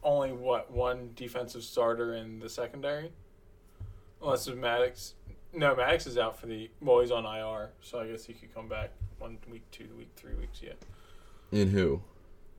[0.03, 3.11] only what one defensive starter in the secondary,
[4.21, 5.15] unless it's Maddox.
[5.53, 6.69] No, Maddox is out for the.
[6.81, 10.09] Well, he's on IR, so I guess he could come back one week, two week,
[10.15, 10.61] three weeks.
[10.61, 10.73] Yeah.
[11.51, 12.01] in who?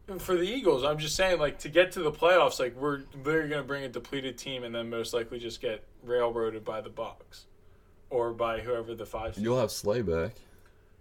[0.08, 3.02] And for the Eagles, I'm just saying, like to get to the playoffs, like we're
[3.24, 6.80] literally going to bring a depleted team and then most likely just get railroaded by
[6.80, 7.44] the Bucs
[8.10, 9.38] or by whoever the five.
[9.38, 10.32] You'll have Slay back.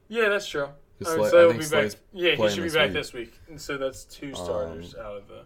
[0.07, 0.69] Yeah, that's true.
[0.99, 2.03] Because I mean, Slay- so he'll think be Slay's back.
[2.13, 2.93] Yeah, he should be back week.
[2.93, 5.43] this week, and so that's two starters um, out of the.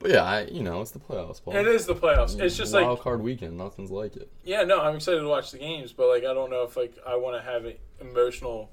[0.00, 1.44] But yeah, I you know it's the playoffs.
[1.44, 1.54] Paul.
[1.56, 2.40] It is the playoffs.
[2.40, 3.56] It's just wild like wild card weekend.
[3.58, 4.28] Nothing's like it.
[4.44, 6.94] Yeah, no, I'm excited to watch the games, but like I don't know if like
[7.06, 8.70] I want to have an emotional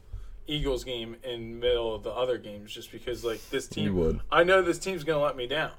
[0.48, 4.20] Eagles game in middle of the other games just because like this team You would.
[4.32, 5.72] I know this team's gonna let me down.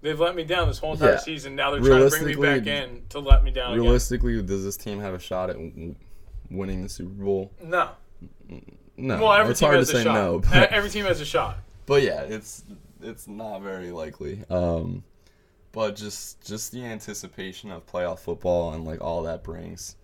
[0.00, 1.18] They've let me down this whole entire Yeah.
[1.18, 1.56] season.
[1.56, 3.82] Now they're trying to bring me back in to let me down again.
[3.82, 5.56] Realistically, does this team have a shot at
[6.50, 7.50] winning the Super Bowl?
[7.62, 7.90] No.
[8.96, 9.18] No.
[9.20, 10.14] Well, every it's team hard has to a say shot.
[10.14, 10.38] no.
[10.40, 11.58] But, Every team has a shot.
[11.86, 12.62] but yeah, it's
[13.02, 14.44] it's not very likely.
[14.50, 15.04] Um,
[15.72, 19.96] but just just the anticipation of playoff football and like all that brings,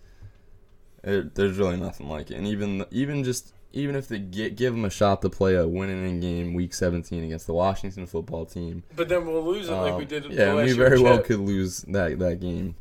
[1.03, 2.35] it, there's really nothing like it.
[2.37, 5.67] And even even just even if they get, give them a shot to play a
[5.67, 9.73] winning in game week 17 against the Washington football team, But then we'll lose it
[9.73, 10.25] like we Um, did.
[10.31, 12.75] Yeah, the we very well could lose that that game.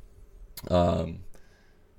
[0.70, 1.20] Um,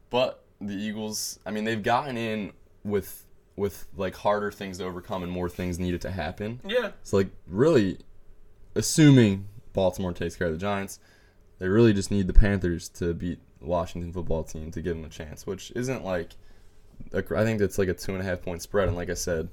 [0.09, 2.51] but the Eagles, I mean, they've gotten in
[2.83, 6.59] with with like harder things to overcome and more things needed to happen.
[6.65, 6.91] Yeah.
[7.03, 7.99] So like really,
[8.75, 10.99] assuming Baltimore takes care of the Giants,
[11.59, 15.09] they really just need the Panthers to beat Washington football team to give them a
[15.09, 16.31] chance, which isn't like.
[17.13, 19.13] a- I think that's like a two and a half point spread, and like I
[19.15, 19.49] said,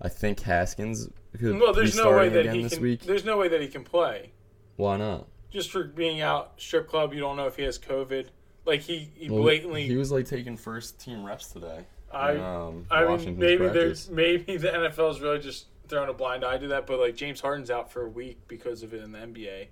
[0.00, 2.82] I think Haskins could Well, be there's no way that again he this can.
[2.82, 3.02] week.
[3.02, 4.32] There's no way that he can play.
[4.76, 5.26] Why not?
[5.50, 8.26] Just for being out strip club, you don't know if he has COVID.
[8.66, 9.86] Like he, he Well, blatantly.
[9.86, 11.86] He was like taking first team reps today.
[12.12, 14.06] I, um, I mean, maybe practice.
[14.06, 17.16] there's maybe the NFL is really just throwing a blind eye to that, but like
[17.16, 19.68] James Harden's out for a week because of it in the NBA.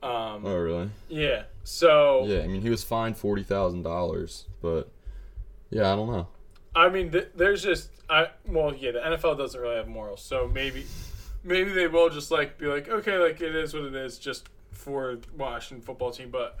[0.00, 0.90] Um, Oh really?
[1.08, 1.44] yeah.
[1.64, 4.90] So Yeah, I mean he was fined forty thousand dollars, but
[5.70, 6.28] yeah, I don't know.
[6.74, 10.48] I mean, th- there's just I well, yeah, the NFL doesn't really have morals, so
[10.52, 10.86] maybe
[11.42, 14.48] maybe they will just like be like, okay, like it is what it is, just
[14.70, 16.30] for Washington football team.
[16.30, 16.58] But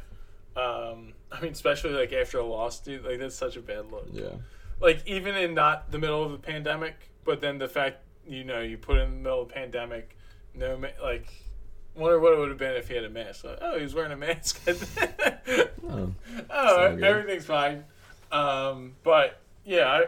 [0.56, 4.08] um, I mean, especially like after a loss, dude, like that's such a bad look.
[4.12, 4.30] Yeah.
[4.80, 8.60] Like even in not the middle of the pandemic, but then the fact you know
[8.60, 10.16] you put in the middle of the pandemic,
[10.54, 11.26] no ma- like.
[11.94, 13.42] Wonder what it would have been if he had a mask.
[13.42, 14.60] Like, oh, he was wearing a mask.
[15.90, 16.12] Oh,
[16.50, 17.82] Oh, everything's fine.
[18.30, 20.04] Um, but yeah, I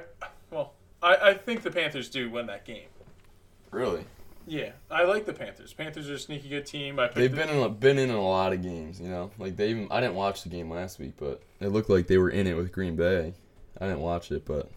[0.51, 2.89] well, I, I think the Panthers do win that game.
[3.71, 4.05] really?
[4.47, 5.73] Yeah, I like the Panthers.
[5.73, 6.99] Panthers are a sneaky good team.
[6.99, 9.31] I They've been in a, been in a lot of games, you know.
[9.39, 12.19] Like they even I didn't watch the game last week, but it looked like they
[12.19, 13.35] were in it with Green Bay.
[13.81, 14.71] I didn't watch it, but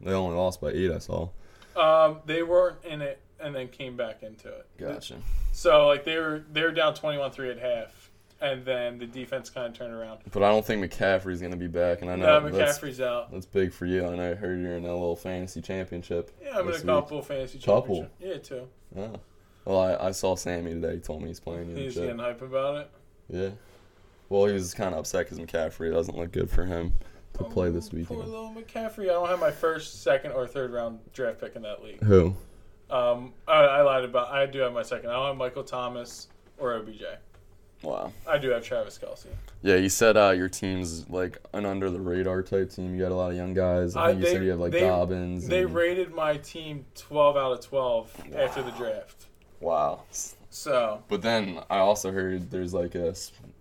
[0.00, 0.90] they only lost by eight.
[0.90, 1.28] I saw.
[1.76, 4.66] Um, they weren't in it and then came back into it.
[4.78, 5.16] Gotcha.
[5.52, 8.10] So like they were they were down twenty one three at half,
[8.40, 10.20] and then the defense kind of turned around.
[10.32, 13.30] But I don't think McCaffrey's gonna be back, and I know No, that's, McCaffrey's out.
[13.32, 14.06] that's big for you.
[14.06, 16.30] I know I heard you're in a little fantasy championship.
[16.42, 16.84] Yeah, I'm in a week.
[16.86, 18.08] couple fantasy Couple?
[18.20, 18.68] Yeah, two.
[18.96, 19.12] Oh.
[19.64, 20.94] Well, I, I saw Sammy today.
[20.94, 21.76] He told me he's playing you.
[21.76, 22.90] He's getting hype about it.
[23.30, 23.50] Yeah.
[24.28, 26.92] Well, he was kind of upset because McCaffrey doesn't look good for him
[27.34, 28.18] to play this Poor weekend.
[28.20, 29.04] little McCaffrey.
[29.04, 32.02] I don't have my first, second, or third round draft pick in that league.
[32.02, 32.34] Who?
[32.90, 34.28] Um, I, I lied about.
[34.32, 35.10] I do have my second.
[35.10, 37.02] I don't have Michael Thomas or OBJ.
[37.82, 38.12] Wow.
[38.26, 39.26] I do have Travis Kelce.
[39.62, 42.94] Yeah, you said uh, your team's like an under the radar type team.
[42.94, 43.94] You got a lot of young guys.
[43.96, 45.48] I Uh, think you they- said you have like they- Dobbins.
[45.48, 49.26] They and- rated my team 12 out of 12 after the draft.
[49.60, 50.02] wow.
[50.50, 53.12] So, But then I also heard there's like a.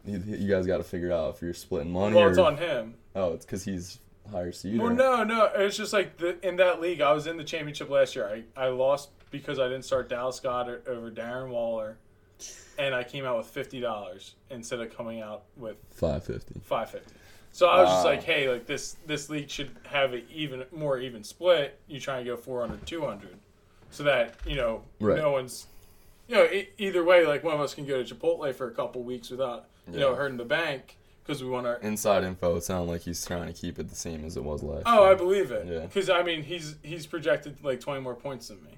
[0.05, 2.15] you, you guys got to figure out if you're splitting money.
[2.15, 2.93] well, or, it's on him.
[3.15, 3.99] Oh, it's because he's
[4.31, 4.79] higher seed.
[4.79, 5.45] Well, or- no, no.
[5.55, 8.27] It's just like the, in that league, I was in the championship last year.
[8.57, 11.97] I, I lost because I didn't start Dallas Goedert over Darren Waller,
[12.77, 16.59] and I came out with fifty dollars instead of coming out with Five fifty.
[16.63, 17.13] five fifty.
[17.51, 20.97] So I was just like, hey, like this this league should have an even more
[20.99, 21.79] even split.
[21.87, 23.37] You try and go 400, 200,
[23.91, 25.19] so that you know Right.
[25.19, 25.67] no one's,
[26.27, 26.47] you know,
[26.79, 29.65] either way, like one of us can go to Chipotle for a couple weeks without
[29.91, 31.75] you know hurting the bank because we want our.
[31.77, 32.55] Inside info.
[32.57, 34.83] It sounded like he's trying to keep it the same as it was last.
[34.85, 35.65] Oh, I believe it.
[35.67, 35.79] Yeah.
[35.79, 38.77] Because I mean, he's he's projected like twenty more points than me.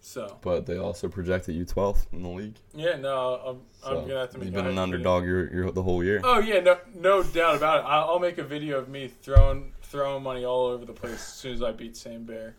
[0.00, 2.54] So But they also projected you 12th in the league.
[2.72, 4.44] yeah, no, I'm, So I'm gonna have to make.
[4.44, 6.20] you've been an underdog your, your the whole year.
[6.22, 7.86] Oh yeah, no, no doubt about it.
[7.88, 11.22] I'll, I'll make a video of me throwing throwing money all over the place as
[11.26, 12.54] soon as I beat Sam Bear.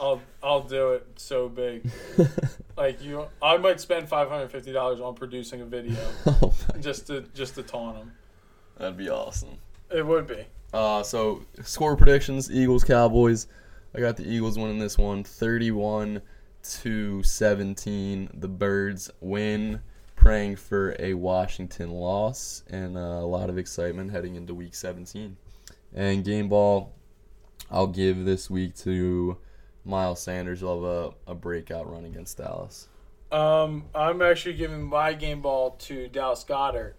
[0.00, 1.88] I'll I'll do it so big.
[2.76, 5.96] Like you, I might spend five hundred fifty dollars on producing a video
[6.26, 8.12] oh just to just to taunt him.
[8.78, 9.58] that'd be awesome.
[9.90, 10.46] It would be.
[10.72, 13.46] Uh, so score predictions: Eagles, Cowboys.
[13.94, 16.22] I got the Eagles winning this one, 31
[16.80, 18.30] to 17.
[18.34, 19.80] The Birds win.
[20.16, 25.36] Praying for a Washington loss and uh, a lot of excitement heading into Week 17.
[25.94, 26.94] And game ball,
[27.70, 29.36] I'll give this week to
[29.84, 30.60] Miles Sanders.
[30.60, 32.88] He'll have a, a breakout run against Dallas.
[33.30, 36.94] Um, I'm actually giving my game ball to Dallas Goedert.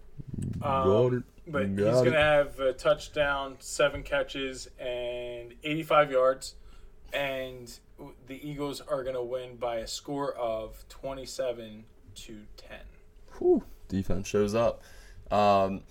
[0.62, 1.22] Um, it.
[1.46, 6.54] But he's going to have a touchdown, seven catches, and 85 yards.
[7.12, 7.72] And
[8.26, 12.78] the Eagles are going to win by a score of 27 to 10.
[13.38, 14.82] Whew, defense shows up.
[15.30, 15.82] Um,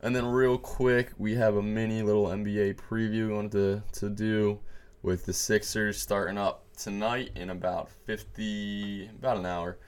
[0.00, 4.08] and then real quick, we have a mini little NBA preview we wanted to, to
[4.08, 4.60] do
[5.02, 9.78] with the Sixers starting up tonight in about 50, about an hour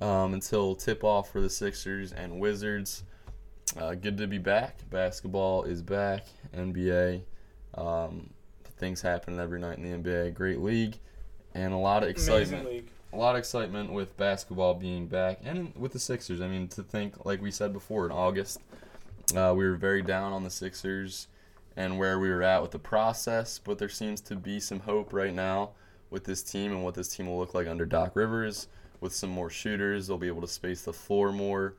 [0.00, 3.04] um, until tip off for the Sixers and Wizards.
[3.78, 4.78] Uh, good to be back.
[4.90, 6.26] Basketball is back.
[6.54, 7.22] NBA.
[7.74, 8.30] Um,
[8.78, 10.34] things happening every night in the NBA.
[10.34, 10.98] Great league.
[11.54, 15.92] And a lot of excitement a lot of excitement with basketball being back and with
[15.92, 16.40] the Sixers.
[16.40, 18.60] I mean, to think, like we said before, in August,
[19.34, 21.26] uh, we were very down on the Sixers
[21.80, 25.14] and where we were at with the process, but there seems to be some hope
[25.14, 25.70] right now
[26.10, 28.68] with this team and what this team will look like under Doc Rivers.
[29.00, 31.76] With some more shooters, they'll be able to space the floor more,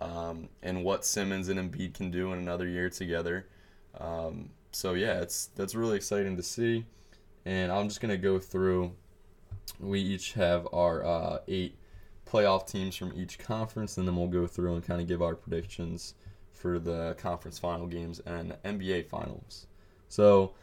[0.00, 3.46] um, and what Simmons and Embiid can do in another year together.
[4.00, 6.84] Um, so yeah, it's that's really exciting to see,
[7.44, 8.90] and I'm just gonna go through
[9.78, 11.78] we each have our uh, eight
[12.26, 15.36] playoff teams from each conference, and then we'll go through and kind of give our
[15.36, 16.14] predictions
[16.64, 19.66] for the conference final games and NBA finals.
[20.08, 20.54] So,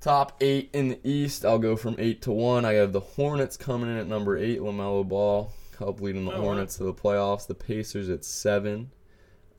[0.00, 2.64] top eight in the East, I'll go from eight to one.
[2.64, 6.36] I have the Hornets coming in at number eight, LaMelo Ball, Cup leading the Oh,
[6.36, 6.44] wow.
[6.44, 7.46] Hornets to the playoffs.
[7.46, 8.92] The Pacers at seven,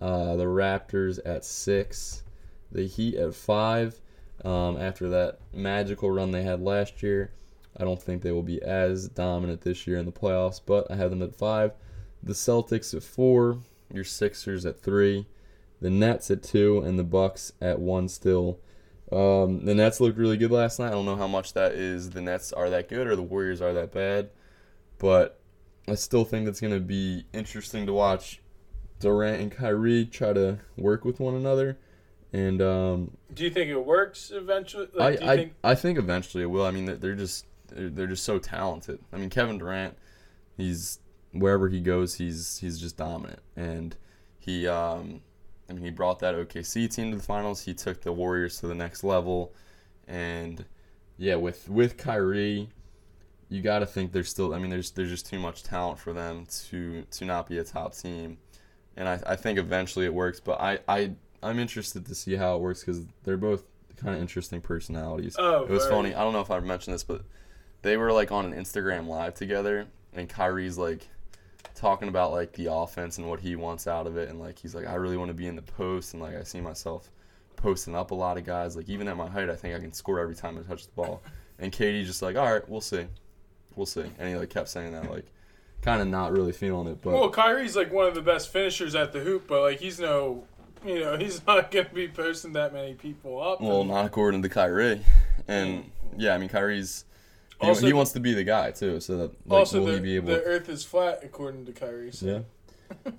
[0.02, 2.24] uh, the Raptors at six,
[2.72, 4.02] the Heat at five.
[4.44, 7.34] Um, after that magical run they had last year,
[7.78, 10.96] I don't think they will be as dominant this year in the playoffs, but I
[10.96, 11.74] have them at five.
[12.24, 13.60] The Celtics at four,
[13.94, 15.28] your Sixers at three,
[15.86, 18.58] the Nets at two, and the Bucks at one still.
[19.12, 20.88] Um, the Nets looked really good last night.
[20.88, 23.62] I don't know how much that is the Nets are that good or the Warriors
[23.62, 24.32] are that bad,
[24.98, 25.40] but
[25.88, 28.42] I still think that's going to be interesting to watch
[29.00, 31.78] Durant and Kyrie try to work with one another.
[32.34, 34.88] And um, Do you think it works eventually?
[34.96, 36.66] Like, I, do you I, think I think eventually it will.
[36.66, 38.98] I mean, they're- they're just they're, they're just so talented.
[39.14, 39.96] I mean, Kevin Durant,
[40.58, 40.98] he's
[41.32, 43.96] wherever he goes, he's he's just dominant, and
[44.40, 45.22] he um,
[45.70, 47.62] I mean, he brought that OKC team to the finals.
[47.62, 49.54] He took the Warriors to the next level,
[50.08, 50.64] and
[51.18, 52.70] yeah, with with Kyrie,
[53.50, 54.54] you got to think there's still.
[54.54, 57.64] I mean, there's there's just too much talent for them to to not be a
[57.64, 58.38] top team,
[58.96, 60.40] and I, I think eventually it works.
[60.40, 63.64] But I I I'm interested to see how it works because they're both
[63.98, 65.36] kind of interesting personalities.
[65.40, 66.14] Oh, it was funny.
[66.14, 67.22] I don't know if I've mentioned this, but
[67.82, 71.08] they were like on an Instagram live together, and Kyrie's like
[71.74, 74.76] talking about like the offense and what he wants out of it, and like he's
[74.76, 77.10] like, I really want to be in the post, and like I see myself
[77.56, 78.76] posting up a lot of guys.
[78.76, 80.92] Like even at my height, I think I can score every time I touch the
[80.92, 81.22] ball.
[81.58, 83.06] And KD just like, all right, we'll see,
[83.76, 85.26] we'll see, and he like kept saying that like,
[85.82, 88.96] kind of not really feeling it, but Well, Kyrie's like one of the best finishers
[88.96, 90.44] at the hoop, but like he's no,
[90.86, 93.62] you know, he's not gonna be posting that many people up.
[93.62, 95.02] well, and- not according to Kyrie.
[95.48, 95.90] And mm.
[96.18, 97.06] yeah, I mean Kyrie's.
[97.66, 99.94] He, Also he wants to be the guy too, so that like, also, will the,
[99.94, 100.28] he be able?
[100.28, 102.12] the Earth is flat according to Kyrie.
[102.12, 102.26] So.
[102.26, 102.40] yeah.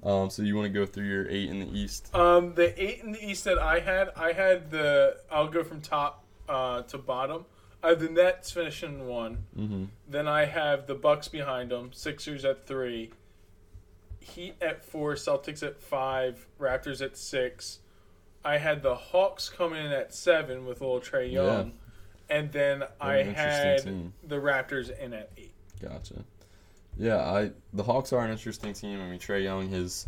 [0.04, 0.30] Um.
[0.30, 2.14] So you want to go through your eight in the East?
[2.14, 5.16] Um, the eight in the East that I had, I had the.
[5.30, 7.46] I'll go from top uh, to bottom.
[7.82, 9.38] I have the Nets finishing one.
[9.58, 9.84] Mm-hmm.
[10.08, 11.90] Then I have the Bucks behind them.
[11.92, 13.12] Sixers at three.
[14.20, 15.14] Heat at four.
[15.14, 16.46] Celtics at five.
[16.60, 17.80] Raptors at six.
[18.44, 21.72] I had the Hawks coming in at seven with little Trae Young,
[22.28, 24.12] and then I had team.
[24.26, 25.52] the Raptors in at eight.
[25.80, 26.24] Gotcha.
[26.98, 29.00] Yeah, I the Hawks are an interesting team.
[29.00, 30.06] I mean, Trae Young has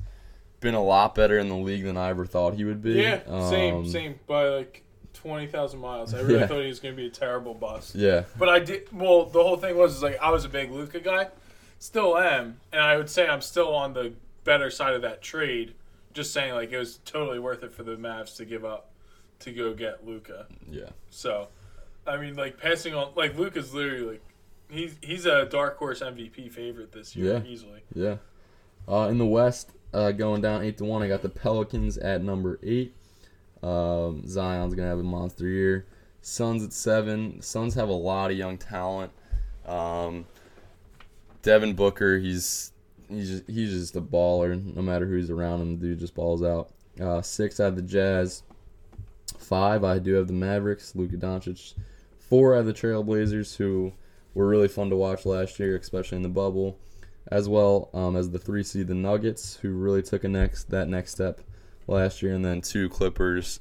[0.60, 2.92] been a lot better in the league than I ever thought he would be.
[2.94, 6.14] Yeah, same, Um, same by like twenty thousand miles.
[6.14, 6.46] I really Yeah.
[6.46, 7.94] thought he was going to be a terrible bust.
[7.94, 8.88] Yeah, But I did.
[8.92, 11.28] Well, the whole thing was is like I was a big Luka guy,
[11.78, 14.12] still am, and I would say I'm still on the
[14.44, 15.74] better side of that trade.
[16.14, 18.90] Just saying, like it was totally worth it for the Mavs to give up
[19.40, 20.46] to go get Luka.
[20.68, 21.48] yeah, So,
[22.08, 24.22] I mean, like passing on, like Luke is literally like
[24.70, 27.42] he's he's a dark horse MVP favorite this year Yeah.
[27.44, 27.82] easily.
[27.94, 28.16] yeah.
[28.88, 32.22] Uh, in the West, uh, going down eight to one, I got the Pelicans at
[32.22, 32.94] number eight.
[33.62, 35.86] Um, Zion's gonna have a monster year.
[36.22, 37.40] Suns at seven.
[37.42, 39.12] Suns have a lot of young talent.
[39.66, 40.24] Um,
[41.42, 42.72] Devin Booker, he's
[43.08, 44.74] he's just, he's just a baller.
[44.74, 46.70] No matter who's around him, the dude just balls out.
[47.00, 48.42] Uh, six, I have the Jazz.
[49.38, 51.74] Five, I do have the Mavericks, Luka Doncic.
[52.28, 53.92] Four, I have the Trailblazers, who
[54.34, 56.78] were really fun to watch last year, especially in the bubble.
[57.30, 60.88] As well um, as the three seed, the Nuggets, who really took a next that
[60.88, 61.40] next step
[61.86, 63.60] last year, and then two Clippers,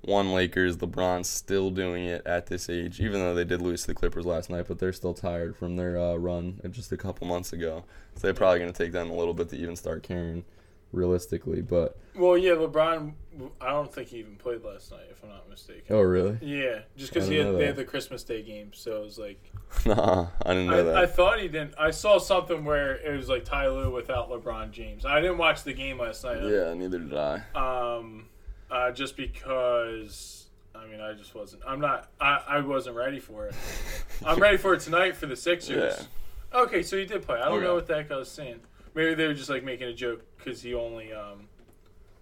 [0.00, 0.78] one Lakers.
[0.78, 4.24] LeBron's still doing it at this age, even though they did lose to the Clippers
[4.24, 7.84] last night, but they're still tired from their uh, run just a couple months ago.
[8.14, 10.44] So they're probably going to take them a little bit to even start caring,
[10.92, 11.60] realistically.
[11.62, 13.12] But Well, yeah, LeBron.
[13.60, 15.84] I don't think he even played last night, if I'm not mistaken.
[15.94, 16.38] oh, really?
[16.42, 19.40] Yeah, just because he had, they had the Christmas Day game, so it was like
[19.86, 20.96] nah, I didn't know that.
[20.96, 21.74] I, I thought he didn't.
[21.78, 25.04] I saw something where it was like Ty Lue without LeBron James.
[25.04, 26.42] I didn't watch the game last night.
[26.42, 27.42] yeah, neither did I.
[27.54, 28.26] Um,
[28.70, 31.62] uh, just because I mean I just wasn't.
[31.66, 32.08] I'm not.
[32.20, 33.54] I, I wasn't ready for it.
[34.26, 36.08] I'm ready for it tonight for the Sixers.
[36.52, 37.38] Okay, so he did play.
[37.38, 37.64] I don't Okay.
[37.66, 38.60] know what the heck I was saying.
[38.98, 41.46] Maybe they were just like making a joke because he only um.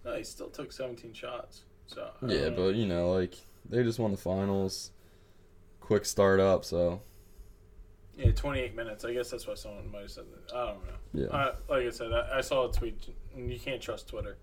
[0.05, 1.63] No, he still took 17 shots.
[1.87, 2.55] So Yeah, know.
[2.55, 3.33] but you know, like
[3.67, 4.91] they just won the finals.
[5.79, 7.01] Quick start up, so
[8.15, 9.05] yeah, 28 minutes.
[9.05, 10.55] I guess that's why someone might have said that.
[10.55, 10.93] I don't know.
[11.13, 11.27] yeah.
[11.27, 13.09] Uh, like I said, I, I saw a tweet.
[13.35, 14.37] And you can't trust Twitter.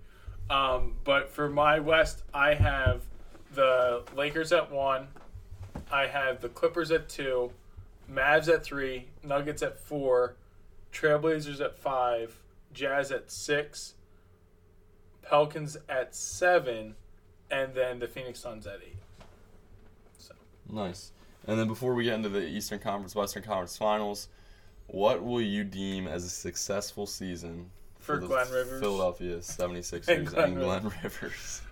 [0.51, 3.03] Um, but for my West, I have
[3.55, 5.07] the Lakers at one.
[5.91, 7.53] I have the Clippers at two,
[8.11, 10.37] Mavs at three, Nuggets at four,
[10.95, 12.41] Trailblazers at five,
[12.73, 13.95] Jazz at six,
[15.23, 16.95] Pelicans at seven,
[17.51, 18.97] and then the Phoenix Suns at eight.
[20.71, 21.13] Nice.
[21.47, 24.29] And then before we get into the Eastern Conference, Western Conference Finals,
[24.87, 28.81] what will you deem as a successful season For the Glenn Rivers?
[28.81, 31.63] Philadelphia 76ers And and Glenn Glenn, Rivers?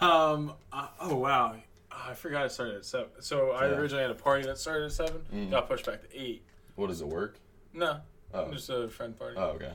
[0.00, 0.52] Um.
[0.72, 1.56] uh, oh wow.
[1.92, 3.08] I forgot it started at seven.
[3.20, 3.76] So I Yeah.
[3.76, 5.22] originally had a party that started at seven.
[5.32, 5.50] Mm.
[5.50, 6.42] Got pushed back to eight.
[6.76, 7.36] What does it work?
[7.72, 7.98] No,
[8.32, 9.36] Oh, just a friend party.
[9.38, 9.72] oh okay.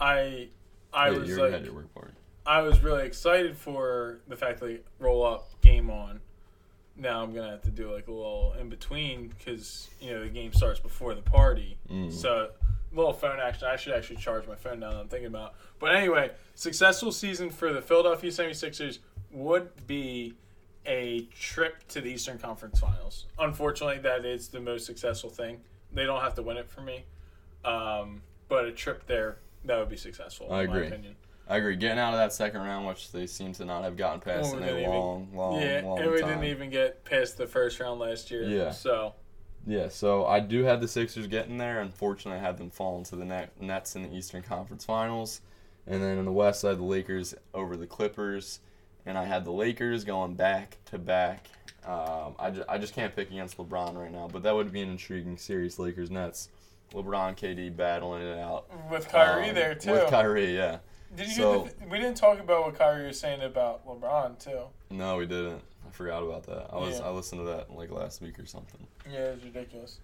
[0.00, 0.48] I
[0.92, 2.12] I yeah, was you like, had your work party.
[2.46, 6.20] I was really excited for the fact that they roll up game on.
[6.96, 10.28] Now I'm gonna have to do like a little in between because you know the
[10.28, 11.78] game starts before the party.
[11.90, 12.12] Mm.
[12.12, 12.50] So
[12.92, 13.68] little phone action.
[13.70, 15.54] I should actually charge my phone now that I'm thinking about.
[15.78, 18.98] But anyway, successful season for the Philadelphia 76ers
[19.30, 20.34] would be
[20.86, 23.26] a trip to the Eastern Conference Finals.
[23.38, 25.60] Unfortunately, that is the most successful thing.
[25.92, 27.04] They don't have to win it for me,
[27.64, 30.52] um, but a trip there that would be successful.
[30.52, 30.80] I in agree.
[30.82, 31.16] My opinion.
[31.48, 31.76] I agree.
[31.76, 34.62] Getting out of that second round, which they seem to not have gotten past Well,
[34.62, 36.28] in a even- long, long, yeah, long and we time.
[36.28, 38.42] didn't even get past the first round last year.
[38.42, 38.70] Yeah.
[38.70, 39.14] So
[39.66, 41.80] Yeah, so I do have the Sixers getting there.
[41.80, 45.40] Unfortunately, I had them falling to the Net- Nets in the Eastern Conference Finals.
[45.86, 48.60] And then in the West, I had the Lakers over the Clippers.
[49.06, 51.46] And I had the Lakers going back to back.
[51.86, 54.82] Um, I, ju- I just can't pick against LeBron right now, but that would be
[54.82, 56.50] an intriguing series, Lakers Nets.
[56.92, 58.66] LeBron, KD battling it out.
[58.90, 59.92] with Kyrie Um, there too.
[59.92, 60.78] With Kyrie, yeah.
[61.16, 64.60] Did you so- the, we didn't talk about what Kyrie was saying about LeBron too.
[64.90, 65.62] No, we didn't.
[65.86, 66.68] I forgot about that.
[66.72, 67.06] I was Yeah.
[67.06, 68.86] I listened to that like last week or something.
[69.10, 69.98] Yeah, it's ridiculous.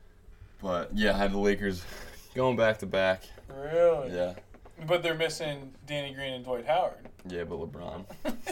[0.63, 1.85] But yeah, I had the Lakers
[2.35, 3.23] going back to back.
[3.49, 4.15] Really?
[4.15, 4.35] Yeah.
[4.87, 7.09] But they're missing Danny Green and Dwight Howard.
[7.29, 8.05] Yeah, but LeBron.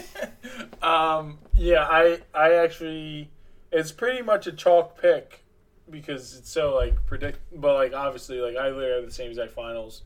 [0.81, 3.29] Um, yeah, I I actually
[3.71, 5.42] it's pretty much a chalk pick
[5.89, 9.51] because it's so like predict but like obviously like I literally have the same exact
[9.51, 10.03] finals,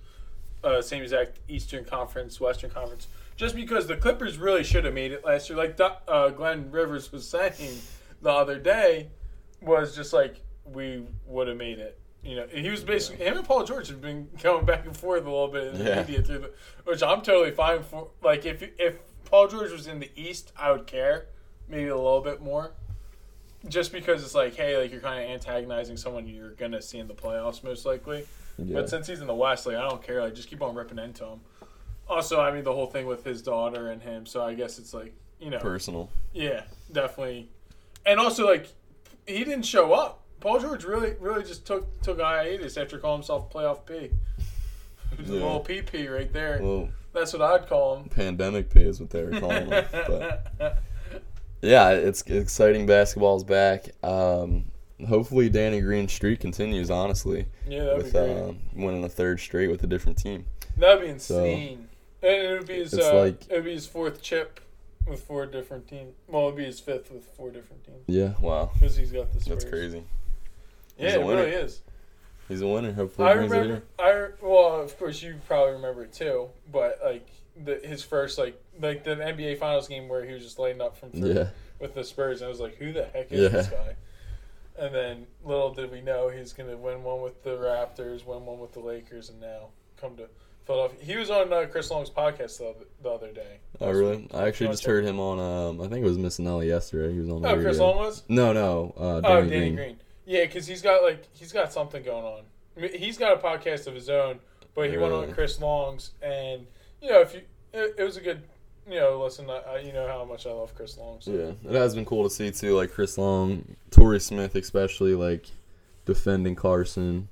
[0.63, 3.07] uh, same exact Eastern Conference, Western Conference.
[3.35, 7.11] Just because the Clippers really should have made it last year, like uh, Glenn Rivers
[7.11, 7.77] was saying
[8.21, 9.09] the other day,
[9.61, 11.99] was just like we would have made it.
[12.23, 15.21] You know, he was basically him and Paul George have been going back and forth
[15.21, 16.01] a little bit in the Yeah.
[16.01, 16.51] media through the,
[16.83, 18.09] which I'm totally fine for.
[18.23, 21.27] Like if if Paul George was in the East, I would care
[21.69, 22.71] maybe a little bit more,
[23.69, 27.07] just because it's like, hey, like you're kind of antagonizing someone you're gonna see in
[27.07, 28.25] the playoffs most likely.
[28.57, 28.75] Yeah.
[28.75, 30.21] But since he's in the West, like I don't care.
[30.21, 31.39] Like just keep on ripping into him.
[32.07, 34.93] Also, I mean the whole thing with his daughter and him, so I guess it's
[34.93, 36.09] like you know, Personal.
[36.33, 37.49] yeah, definitely.
[38.05, 38.67] And also, like,
[39.27, 40.23] he didn't show up.
[40.39, 43.93] Paul George really, really just took took hiatus after calling himself playoff P.
[43.95, 45.39] It was a Yeah.
[45.43, 46.59] little PP right there.
[46.61, 48.09] Well, That's what I'd call him.
[48.09, 49.85] pandemic P is what they were calling him.
[49.91, 50.47] But
[51.61, 52.85] yeah, it's exciting.
[52.85, 53.89] Basketball's back.
[54.03, 54.65] Um,
[55.07, 56.89] hopefully, Danny Green's streak continues.
[56.89, 58.29] Honestly, yeah, that'd with be great.
[58.37, 60.45] uh, winning the third straight with a different team.
[60.77, 61.87] that'd be insane.
[62.21, 62.93] and it would be his.
[62.97, 64.59] Uh, like- it would be his fourth chip
[65.07, 66.13] with four different teams.
[66.27, 69.45] Well, it'd be his fifth with four different teams Yeah, wow, because he's got Spurs.
[69.45, 70.03] that's crazy.
[70.97, 71.41] Yeah, He's a it winner.
[71.43, 71.81] really is.
[72.49, 72.91] He's a winner.
[72.93, 73.83] Hopefully, I he brings it remember.
[73.99, 76.47] I well, of course, you probably remember it too.
[76.71, 77.27] But like
[77.63, 80.97] the, his first like like the NBA Finals game where he was just laying up
[80.97, 81.49] from three Yeah,
[81.79, 83.47] with the Spurs, and I was like, who the heck is Yeah.
[83.49, 83.95] this guy?
[84.79, 88.59] And then little did we know he's gonna win one with the Raptors, win one
[88.59, 90.27] with the Lakers, and now come to
[90.65, 90.99] Philadelphia.
[91.03, 93.57] He was on uh, Chris Long's podcast the other, the other day.
[93.81, 94.27] oh really?
[94.33, 95.39] I actually just heard him on.
[95.39, 97.13] Um, I think it was Missanelli yesterday.
[97.13, 97.41] He was on.
[97.41, 97.85] The Oh, Chris radio.
[97.87, 98.23] Long was.
[98.27, 98.93] No, no.
[98.95, 99.75] Uh, Oh, Danny, Danny Green.
[99.75, 99.99] Green.
[100.25, 102.41] Yeah, because he's got like he's got something going on.
[102.75, 104.39] I mean, he's got a podcast of his own,
[104.75, 106.67] but he went on Chris Long's, and
[107.01, 107.41] you know, if you,
[107.73, 108.41] it, it was a good,
[108.89, 109.49] you know, listen.
[109.49, 111.17] I, I- you know how much I love Chris Long.
[111.21, 111.31] So.
[111.31, 112.75] Yeah, it has been cool to see too.
[112.75, 115.45] Like Chris Long, Torrey Smith, especially like
[116.05, 117.27] defending Carson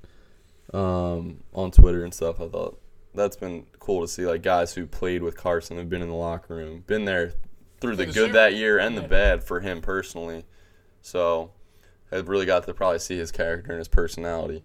[0.74, 2.40] um, on Twitter and stuff.
[2.40, 2.80] I thought
[3.14, 4.26] that's been cool to see.
[4.26, 7.32] Like guys who played with Carson have been in the locker room, been there
[7.80, 9.08] through the the good Super- that year and the yeah.
[9.08, 10.44] bad for him personally.
[11.02, 11.52] So
[12.12, 14.64] I've really got to probably see his character and his personality.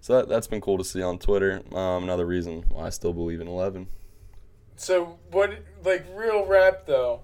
[0.00, 1.62] So that, that's been cool to see on Twitter.
[1.72, 3.86] Um, another reason why I still believe in Eleven.
[4.76, 5.50] So what,
[5.84, 7.20] like, real rap though?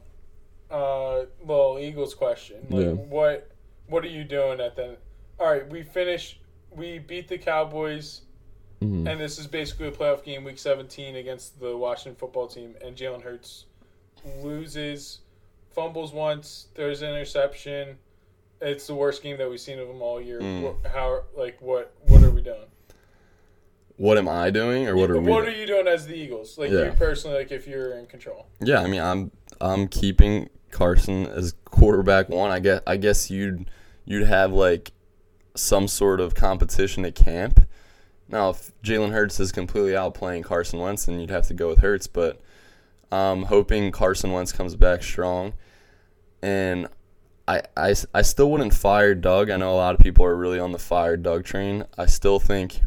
[0.71, 2.67] Uh, little Eagles question.
[2.71, 2.93] Like, Yeah.
[2.93, 3.51] what,
[3.89, 4.97] what are you doing at the?
[5.41, 6.39] All right, we finish.
[6.71, 8.23] We beat the Cowboys,
[8.83, 9.09] Mhm.
[9.11, 12.95] and this is basically a playoff game, Week 17 against the Washington Football Team, and
[12.97, 13.65] Jalen Hurts
[14.43, 15.21] loses,
[15.71, 17.99] fumbles once, there's an interception.
[18.61, 20.41] It's the worst game that we've seen of him all year.
[20.41, 20.85] Mm.
[20.87, 22.67] How, like, what, what are we doing?
[23.99, 25.29] What am I doing, or what are we?
[25.31, 25.55] what doing?
[25.55, 26.57] are you doing as the Eagles?
[26.57, 26.87] Like Yeah.
[26.87, 28.47] you personally, like if you're in control.
[28.61, 29.31] Yeah, I mean, I'm
[29.61, 32.51] I'm keeping Carson as quarterback one.
[32.51, 33.69] I guess I guess you'd
[34.05, 34.93] you'd have like
[35.57, 37.61] some sort of competition at camp.
[38.29, 41.79] Now, if Jalen Hurts is completely outplaying Carson Wentz, then you'd have to go with
[41.79, 42.07] Hurts.
[42.07, 42.41] But
[43.11, 45.55] I'm hoping Carson Wentz comes back strong,
[46.43, 46.89] and
[47.49, 49.49] I, I, I still wouldn't fire Doug.
[49.51, 51.85] I know a lot of people are really on the fire Doug train.
[51.97, 52.81] I still think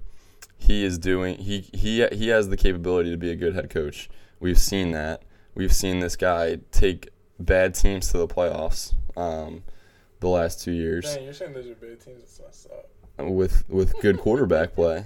[0.62, 4.10] he is doing he he he has the capability to be a good head coach.
[4.40, 5.24] We've seen that.
[5.56, 7.10] We've seen this guy take
[7.40, 9.64] bad teams to the playoffs um,
[10.20, 12.22] the last two years Man, you're saying those are bad teams.
[12.24, 12.90] It's messed up.
[13.20, 15.06] with with good quarterback play.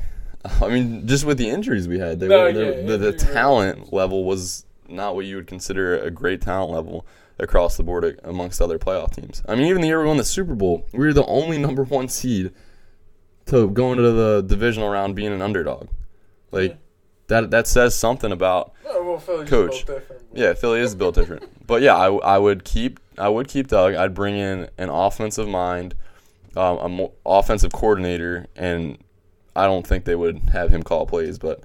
[0.62, 3.91] I mean, just with the injuries we had, they No, were, yeah, the, the talent
[3.91, 7.03] level was not what you would consider a great talent level
[7.39, 9.41] across the board amongst other playoff teams.
[9.47, 11.84] I mean, even the year we won the Super Bowl, we were the only number
[11.84, 12.51] one seed
[13.48, 15.88] to going to the divisional round being an underdog.
[16.52, 16.78] Like Yeah.
[17.28, 19.86] that that says something about Oh, well, Philly's Coach.
[19.86, 20.22] built different.
[20.34, 21.43] yeah, Philly is built different.
[21.68, 23.96] But yeah, I, I would keep I would keep Doug.
[23.96, 25.96] I'd bring in an offensive mind,
[26.56, 29.00] um, a mo- offensive coordinator, and
[29.56, 31.64] I don't think they would have him call plays, but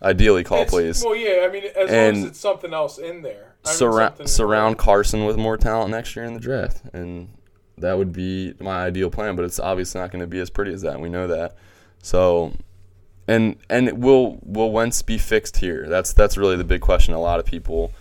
[0.00, 1.04] ideally call It's- plays.
[1.04, 3.54] Well, yeah, I mean, as long And as it's something else in there.
[3.64, 7.28] I mean, surround Carson with more talent next year in the draft, and
[7.78, 9.36] that would be my ideal plan.
[9.36, 11.00] But it's obviously not going to be as pretty as that.
[11.00, 11.56] We know that.
[12.02, 12.52] So,
[13.28, 15.86] and and will will Wentz be fixed here?
[15.88, 17.14] That's that's really the big question.
[17.14, 17.92] A lot of people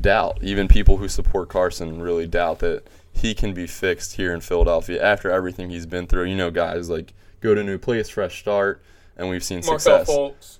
[0.00, 0.38] doubt.
[0.42, 5.02] Even people who support Carson really doubt that he can be fixed here in Philadelphia
[5.02, 6.24] after everything he's been through.
[6.24, 8.82] You know, guys like go to a new place, fresh start,
[9.16, 10.08] and we've seen Markelle success.
[10.10, 10.58] Fultz.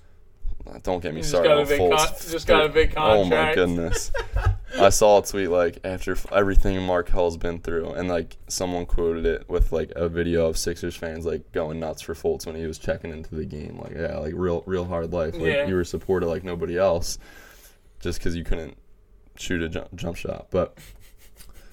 [0.83, 3.15] Don't get me Just started got a big con- just got a big contract.
[3.15, 4.11] Oh my goodness!
[4.79, 9.25] I saw a tweet like after f- everything Markelle's been through, and like someone quoted
[9.25, 12.65] it with like a video of Sixers fans like going nuts for Fultz when he
[12.65, 13.79] was checking into the game.
[13.81, 15.33] Like yeah, like real real hard life.
[15.35, 15.65] Like Yeah.
[15.67, 17.17] you were supported like nobody else,
[17.99, 18.77] just because you couldn't
[19.37, 20.47] shoot a jump, jump shot.
[20.51, 20.77] But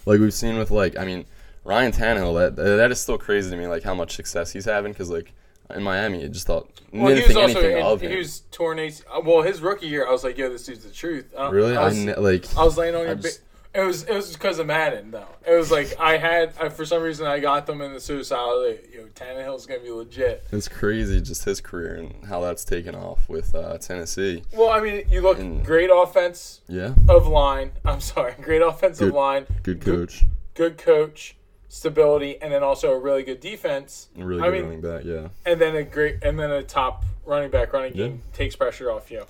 [0.06, 1.24] like we've seen with like I mean
[1.64, 3.66] Ryan Tannehill, that that is still crazy to me.
[3.66, 5.32] Like how much success he's having because like
[5.74, 8.16] in Miami, I just thought Well, didn't he was think also anything in, of he
[8.16, 9.02] was torn AC.
[9.12, 11.76] uh, Well, his rookie year, I was like, "Yo, this dude's the truth." Uh, really,
[11.76, 13.14] I I, was, ne- like I was laying on I your.
[13.16, 13.44] just- Ba-
[13.76, 15.26] it was it was because of Madden though.
[15.44, 18.38] It was like I had I, for some reason I got them in the suicide.
[18.52, 20.44] Like, Yo, Tannehill's gonna be legit.
[20.52, 24.44] It's crazy just his career and how that's taken off with uh, Tennessee.
[24.52, 27.72] Well, I mean, you look And- great offense Yeah, of line.
[27.84, 31.34] I'm sorry, great offensive Good- line, good coach, good coach,
[31.74, 34.08] stability, and then also a really good defense.
[34.16, 35.04] really I good mean, running back.
[35.04, 38.06] Yeah, and then a great and then a top running back running Yeah.
[38.08, 39.24] game takes pressure off you.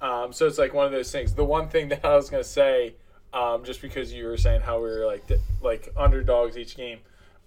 [0.00, 1.34] Um, so it's like one of those things.
[1.34, 2.94] The one thing that I was gonna say,
[3.34, 5.24] um, just because you were saying how we were like
[5.62, 7.00] like underdogs each game,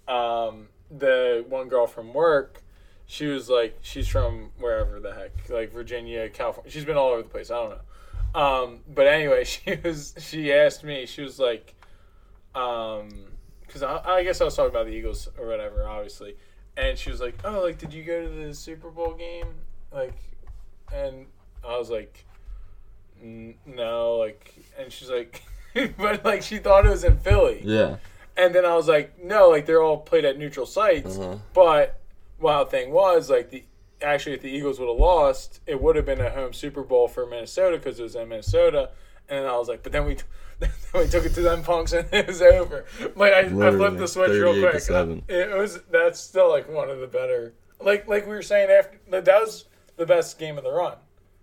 [0.06, 2.62] um, the one girl from work,
[3.06, 6.70] she was like she's from wherever the heck, like Virginia, California.
[6.70, 7.50] She's been all over the place.
[7.50, 8.40] I don't know.
[8.40, 11.06] Um, but anyway, she was she asked me.
[11.06, 11.74] She was like,
[12.54, 13.08] um,
[13.74, 16.36] because I, I guess I was talking about the Eagles or whatever, obviously.
[16.76, 19.48] And she was like, "Oh, like, did you go to the Super Bowl game?"
[19.92, 20.16] Like,
[20.92, 21.26] and
[21.66, 22.24] I was like,
[23.22, 25.42] "N- "No." Like, and she's like,
[25.96, 27.96] "But like, she thought it was in Philly." yeah,
[28.36, 31.36] And then I was like, "No, like, they're all played at neutral sites." Uh-huh.
[31.52, 32.00] But
[32.40, 33.64] wild thing was, like, the
[34.02, 37.06] actually, if the Eagles would have lost, it would have been a home Super Bowl
[37.08, 38.90] for Minnesota because it was in Minnesota.
[39.28, 40.16] And I was like, "But then we."
[40.60, 42.84] Then we took it to them punks and it was over.
[43.16, 44.82] Like I, I flipped the switch real quick.
[45.28, 47.54] It was that's still like one of the better.
[47.80, 49.64] Like like we were saying after that was
[49.96, 50.96] the best game of the run.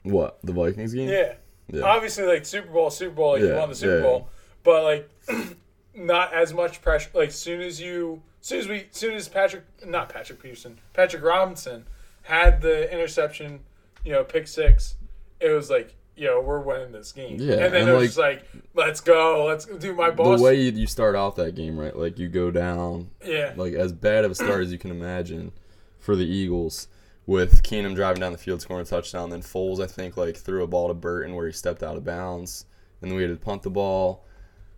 [0.03, 1.09] what the Vikings game?
[1.09, 1.33] Yeah.
[1.67, 1.83] Yeah.
[1.83, 4.01] Obviously, like Super Bowl, Super Bowl, like you Yeah, won the Super yeah.
[4.03, 4.29] Bowl,
[4.63, 5.09] but like
[5.93, 7.09] not as much pressure.
[7.13, 11.85] Like soon as you, soon as we, soon as Patrick, not Patrick Peterson, Patrick Robinson
[12.23, 13.59] had the interception,
[14.05, 14.95] you know, pick six,
[15.39, 17.37] it was like, yo, we're winning this game.
[17.39, 20.39] Yeah, and then and, it was like- just like, let's go, let's do my boss.
[20.39, 21.95] The way you, you start off that game, right?
[21.95, 25.51] Like you go down, yeah, like as bad of a start as you can imagine
[25.99, 26.87] for the Eagles,
[27.25, 29.29] with Keenum driving down the field scoring a touchdown.
[29.29, 32.03] Then Foles, I think, like threw a ball to Burton where he stepped out of
[32.03, 32.65] bounds,
[33.01, 34.25] and then we had to punt the ball.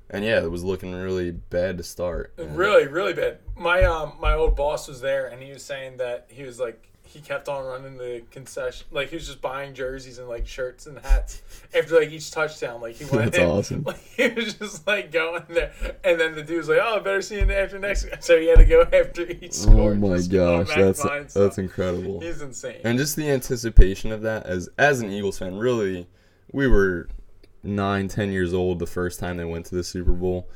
[0.10, 2.34] And yeah, it was looking really bad to start.
[2.38, 3.40] Really, really bad.
[3.58, 6.90] My um my old boss was there and he was saying that he was like
[7.14, 10.88] he kept on running the concession like he was just buying jerseys and like shirts
[10.88, 11.42] and hats
[11.76, 12.82] after like each touchdown.
[12.82, 13.84] Like he went That's in, awesome.
[13.88, 15.72] Like he was just like going there
[16.04, 18.48] and then the dude was like, Oh I better see you after next so he
[18.48, 19.92] had to go after each oh score.
[19.92, 21.60] Oh my gosh, that's that's stuff.
[21.60, 22.20] incredible.
[22.20, 22.82] He's insane.
[22.84, 26.08] And just the anticipation of that as as an Eagles fan, really,
[26.52, 27.08] we were
[27.62, 30.50] nine, ten years old the first time they went to the Super Bowl.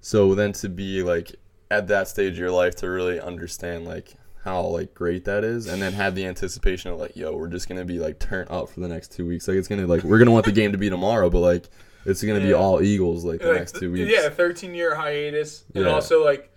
[0.00, 1.36] So then to be like
[1.70, 4.14] at that stage of your life to really understand like
[4.44, 7.68] how like great that is, and then have the anticipation of like, yo, we're just
[7.68, 9.46] gonna be like turned up for the next two weeks.
[9.48, 11.68] Like it's gonna like we're gonna want the game to be tomorrow, but like
[12.06, 14.10] it's gonna be all Eagles like the Like, next two weeks.
[14.10, 15.90] Yeah, thirteen year hiatus, and Yeah.
[15.92, 16.50] also like,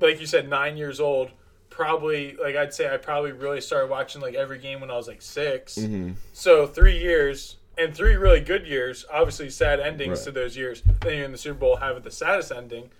[0.00, 1.30] like you said, nine years old.
[1.70, 5.08] Probably like I'd say I probably really started watching like every game when I was
[5.08, 6.12] like 6 Mm-hmm.
[6.32, 9.04] So three years and three really good years.
[9.12, 10.24] Obviously, sad endings Right.
[10.26, 10.84] to those years.
[11.00, 12.90] Then you're in the Super Bowl, have the saddest ending.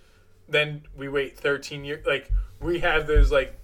[0.49, 2.05] Then we wait thirteen years.
[2.05, 3.57] Like we have those like,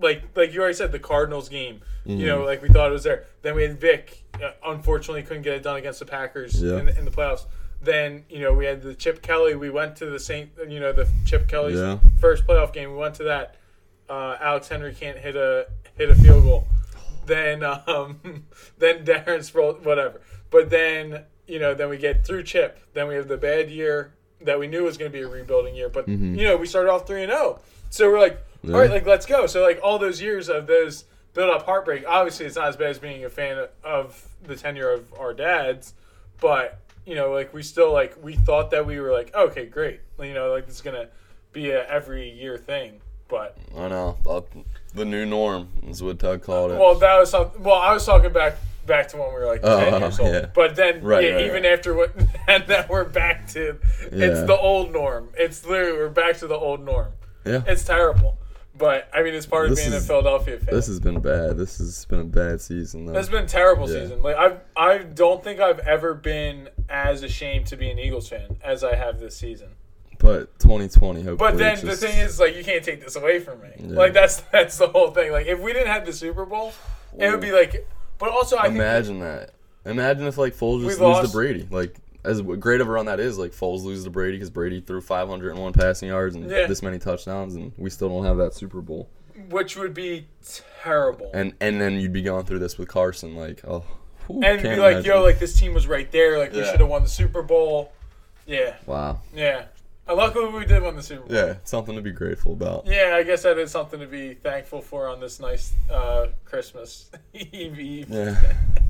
[0.00, 1.80] like like you already said, the Cardinals game.
[2.04, 2.26] You Mm-hmm.
[2.26, 3.24] know, like we thought it was there.
[3.42, 4.22] Then we had Vic.
[4.34, 6.78] Uh, unfortunately, couldn't get it done against the Packers Yeah.
[6.78, 7.46] in, in the playoffs.
[7.80, 9.54] Then you know we had the Chip Kelly.
[9.54, 10.50] We went to the Saint.
[10.68, 11.98] You know the Chip Kelly's Yeah.
[12.20, 12.90] first playoff game.
[12.92, 13.56] We went to that.
[14.08, 15.66] Uh, Alex Henery can't hit a
[15.96, 16.66] hit a field goal.
[17.26, 18.20] Then um,
[18.78, 20.20] then Darren Sproles, whatever.
[20.50, 22.78] But then you know then we get through Chip.
[22.92, 25.74] Then we have the bad year that we knew was going to be a rebuilding
[25.74, 25.88] year.
[25.88, 26.34] But Mm-hmm.
[26.34, 27.60] you know we started off three and zero.
[27.90, 28.42] So we're like,
[28.72, 29.46] all right, like let's go.
[29.46, 32.04] So like all those years of those build up heartbreak.
[32.06, 35.94] Obviously, it's not as bad as being a fan of the tenure of our dads,
[36.40, 40.00] but you know, like we still like we thought that we were like, okay, great.
[40.20, 41.08] You know, like it's gonna
[41.52, 43.00] be a every year thing.
[43.28, 44.42] But I know uh,
[44.94, 46.78] the new norm is what Doug called it.
[46.78, 47.62] well, that was something.
[47.62, 48.56] Well, I was talking back
[48.86, 50.32] back to when we were like Oh, ten years old.
[50.34, 50.46] yeah.
[50.54, 51.72] But then, Right, yeah, right, even right.
[51.72, 52.14] after what,
[52.48, 53.78] and then we're back to
[54.12, 55.30] it's the old norm.
[55.38, 57.12] It's literally we're back to the old norm.
[57.46, 58.36] yeah, It's terrible.
[58.76, 60.74] But I mean, it's part of being a Philadelphia fan.
[60.74, 61.56] this has been bad.
[61.56, 63.06] This has been a bad season.
[63.06, 63.16] Though.
[63.18, 64.00] It's been a terrible Yeah.
[64.02, 64.22] season.
[64.22, 68.56] Like I, I don't think I've ever been as ashamed to be an Eagles fan
[68.64, 69.68] as I have this season.
[70.18, 71.36] but 2020, hopefully.
[71.36, 73.70] But then it's the thing is, like, you can't take this away from me.
[73.78, 73.96] Yeah.
[73.96, 75.30] Like that's that's the whole thing.
[75.30, 76.72] Like if we didn't have the Super Bowl,
[77.18, 77.86] it would be like.
[78.18, 79.50] But also, I think imagine that.
[79.84, 81.68] Imagine if like Foles just We lose to Brady.
[81.70, 81.94] Like
[82.24, 85.00] as great of a run that is, like Foles loses to Brady because Brady threw
[85.00, 86.66] 501 passing yards and Yeah.
[86.66, 89.08] this many touchdowns, and we still don't have that Super Bowl.
[89.50, 90.26] which would be
[90.82, 91.30] terrible.
[91.34, 93.84] And and then you'd be going through this with Carson, like oh,
[94.26, 95.04] whew, and be like, imagine.
[95.04, 96.38] yo, like this team was right there.
[96.38, 97.92] Like we should have won the Super Bowl.
[98.46, 99.64] Yeah, wow, yeah.
[100.06, 101.34] Uh, luckily, we did win the Super Bowl.
[101.36, 102.86] yeah, something to be grateful about.
[102.86, 107.10] Yeah, I guess that is something to be thankful for on this nice uh, Christmas
[107.34, 108.10] Eve Eve.
[108.10, 108.40] Yeah.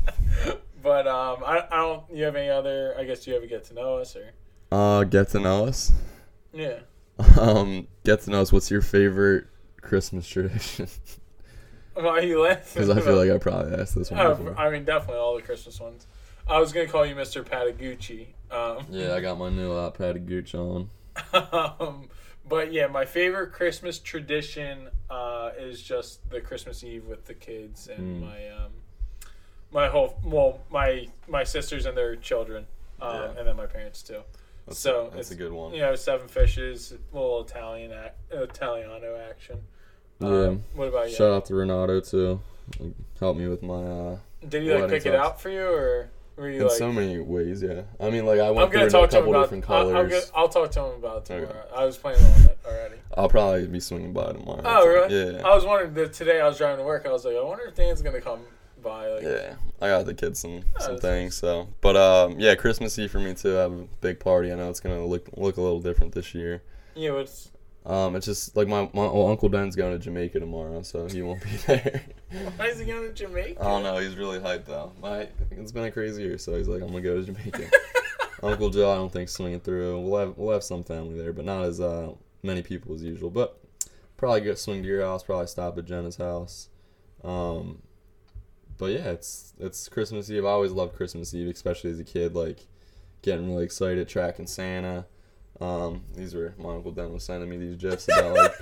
[0.84, 2.02] But um, I, I don't.
[2.12, 2.94] You have any other?
[2.96, 4.30] I guess you ever get to know us or?
[4.70, 5.90] Uh, get to know us.
[6.52, 6.80] Yeah.
[7.40, 8.52] Um, get to know us.
[8.52, 9.46] What's your favorite
[9.80, 10.88] Christmas tradition?
[11.94, 12.82] Why are you laughing?
[12.82, 14.36] Because I feel like I probably asked this one.
[14.36, 14.58] before.
[14.58, 16.08] I mean, definitely all the Christmas ones.
[16.48, 17.44] I was gonna call you Mr.
[17.44, 18.26] Patagucci.
[18.50, 20.90] Um, Yeah, I got my new uh, Patty Gooch on.
[21.32, 22.08] um,
[22.48, 27.86] but yeah, my favorite Christmas tradition uh, is just the Christmas Eve with the kids
[27.88, 28.26] and Mm.
[28.26, 28.72] my um,
[29.74, 32.64] my whole well my my sisters and their children,
[33.02, 33.38] um, Yeah.
[33.38, 34.20] and then my parents too.
[34.66, 35.74] That's, so that's a good one.
[35.74, 39.58] You know, seven fishes, a little Italian ac- Italiano action.
[40.20, 40.28] Yeah.
[40.28, 41.16] Um, what about you?
[41.16, 42.40] Shout out to Renato too.
[43.20, 44.18] Helped me with my uh
[44.48, 46.76] Did he like pick it out for you, or were you in like?
[46.78, 47.82] so many ways, yeah.
[48.00, 49.42] I mean like I I'm went gonna through a talk to him couple about.
[49.42, 49.96] different I'll, colors.
[49.96, 51.58] I'll, get, I'll talk to him about it Okay.
[51.76, 52.94] I was planning on it already.
[53.16, 54.62] I'll probably be swinging by tomorrow.
[54.64, 55.34] Oh, really?
[55.36, 55.46] Yeah.
[55.46, 56.40] I was wondering that today.
[56.40, 57.04] I was driving to work.
[57.06, 58.40] I was like, I wonder if Dan's gonna come
[58.84, 59.08] by.
[59.08, 61.34] Like, Yeah, I got the kids some Oh, some things.
[61.36, 63.56] So, but um, yeah, Christmas Eve for me too.
[63.58, 64.52] I have a big party.
[64.52, 66.62] I know it's gonna look look a little different this year.
[66.94, 67.50] Yeah, it's
[67.86, 71.22] Um, it's just like my my well, uncle Ben's going to Jamaica tomorrow, so he
[71.22, 72.02] won't be there.
[72.56, 73.60] why is he going to Jamaica?
[73.60, 73.98] I don't know.
[73.98, 74.92] He's really hyped though.
[75.02, 77.68] My it's been a crazy year, so he's like, I'm gonna go to Jamaica.
[78.42, 80.00] Uncle Joe, I don't think swinging through.
[80.00, 82.12] We'll have we'll have some family there, but not as uh,
[82.42, 83.30] many people as usual.
[83.30, 83.58] But
[84.16, 85.22] probably go swing to your house.
[85.22, 86.68] Probably stop at Jenna's house.
[87.22, 87.80] Um,
[88.78, 90.44] but yeah, it's it's Christmas Eve.
[90.44, 92.34] I always loved Christmas Eve, especially as a kid.
[92.34, 92.66] Like
[93.22, 95.06] getting really excited, tracking Santa.
[95.60, 98.52] Um, these were my uncle Den was sending me these gifs about like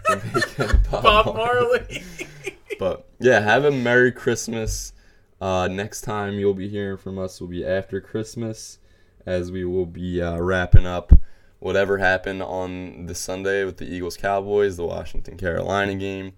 [0.90, 1.78] Bob, Bob Marley.
[1.80, 2.04] Marley.
[2.78, 4.92] But yeah, have a Merry Christmas.
[5.40, 8.78] Uh, next time you'll be hearing from us will be after Christmas,
[9.24, 11.12] as we will be uh, wrapping up
[11.60, 16.32] whatever happened on the Sunday with the Eagles Cowboys, the Washington Carolina game,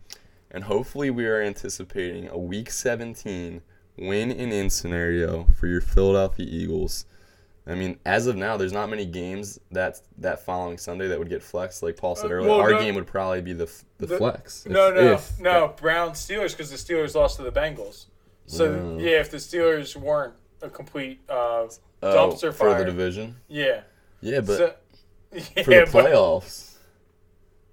[0.55, 3.61] and hopefully we are anticipating a Week 17
[3.98, 7.05] win and in scenario for your Philadelphia Eagles.
[7.66, 11.30] I mean, as of now, there's not many games that that following Sunday that would
[11.30, 11.82] get flexed.
[11.82, 14.18] Like Paul said Uh, earlier, well, our no- game would probably be the the, The-
[14.18, 14.64] flex.
[14.66, 15.74] no, if- no, if no.
[15.76, 18.07] Brown Steelers because the Steelers lost to the Bengals.
[18.46, 19.00] So Mm.
[19.00, 21.32] yeah, if the Steelers weren't a complete uh,
[21.64, 21.70] Oh,
[22.02, 23.36] dumpster for the division.
[23.48, 23.82] yeah,
[24.20, 24.74] Yeah, but so,
[25.32, 26.74] yeah, for the playoffs,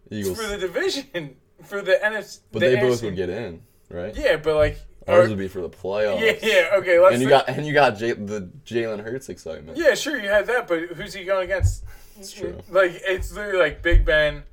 [0.10, 0.40] Eagles.
[0.42, 2.40] for the division for the NFC.
[2.52, 4.16] but the they both NFC would get in, right?
[4.16, 6.20] Yeah, but like, Ours or- would be for the playoffs.
[6.44, 6.78] yeah, yeah.
[6.78, 7.14] Okay, let's.
[7.14, 9.78] And you got and you got J- the Jalen Hurts excitement.
[9.78, 11.84] Yeah, sure, you had that, but who's he going against?
[12.20, 12.58] It's true.
[12.70, 14.44] Like it's literally like Big Ben.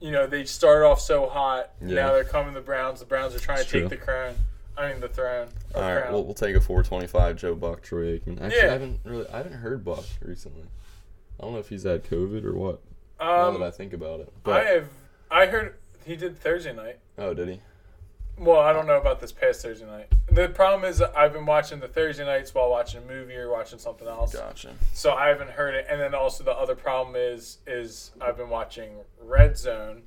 [0.00, 1.72] You know, they start off so hot.
[1.80, 1.94] Yeah.
[1.96, 3.00] Now they're coming the Browns.
[3.00, 3.80] The Browns are trying It's to true.
[3.88, 4.34] take the crown.
[4.76, 5.48] I mean the throne.
[5.74, 6.12] All right, crown.
[6.12, 8.40] we'll, we'll take a 425 Joe Buck Troy Aikman.
[8.40, 8.66] Actually, Yeah.
[8.68, 10.62] I haven't really I haven't heard Buck recently.
[11.38, 12.80] I don't know if he's had COVID or what.
[13.20, 14.32] now that um, I think about it.
[14.44, 14.88] but I have
[15.32, 15.74] I heard
[16.08, 16.98] he did Thursday night.
[17.18, 17.60] oh, did he?
[18.38, 20.06] Well, I don't know about this past Thursday night.
[20.30, 23.80] The problem is I've been watching the Thursday nights while watching a movie or watching
[23.80, 24.32] something else.
[24.32, 24.74] Gotcha.
[24.92, 25.86] So I haven't heard it.
[25.90, 28.90] And then also the other problem is is I've been watching
[29.20, 30.02] Red Zone,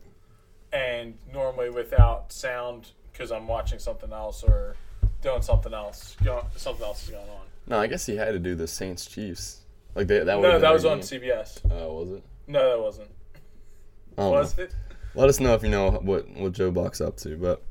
[0.72, 4.78] and normally without sound because I'm watching something else or
[5.22, 6.16] doing something else.
[6.56, 7.46] Something else is going on.
[7.68, 9.62] No, I guess he had to do the Saints Chiefs.
[9.94, 10.40] Like they, that.
[10.40, 11.00] No, that was on.
[11.00, 11.60] CBS.
[11.70, 12.24] Oh, was it?
[12.48, 13.10] No, that wasn't.
[14.16, 14.64] Was know.
[14.64, 14.76] it?
[15.16, 17.38] Let us know if you know what what Joe Buck's up to.
[17.38, 17.62] But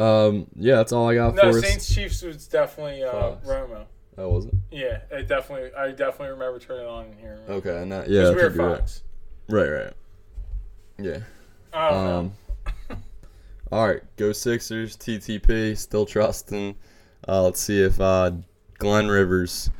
[0.00, 1.54] um, yeah, that's all I got No, for us.
[1.56, 3.46] No, Saints Chiefs was definitely uh, Fox.
[3.46, 3.86] Romo.
[4.16, 4.54] That wasn't.
[4.70, 5.70] Yeah, it definitely.
[5.74, 7.40] I definitely remember turning it on and hearing.
[7.48, 9.02] Okay, and that yeah, Because we were you're right.
[9.48, 9.92] Right, right.
[10.98, 11.18] Yeah.
[11.72, 12.18] I don't know.
[12.90, 13.02] Um.
[13.72, 14.96] all right, go Sixers.
[14.96, 16.74] TTP still trusting.
[17.28, 18.32] Uh, let's see if uh,
[18.78, 19.70] Glenn Rivers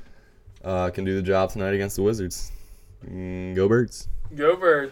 [0.65, 2.53] uh, can do the job tonight against the Wizards.
[3.05, 4.09] Mm, go Birds.
[4.35, 4.87] Go Birds.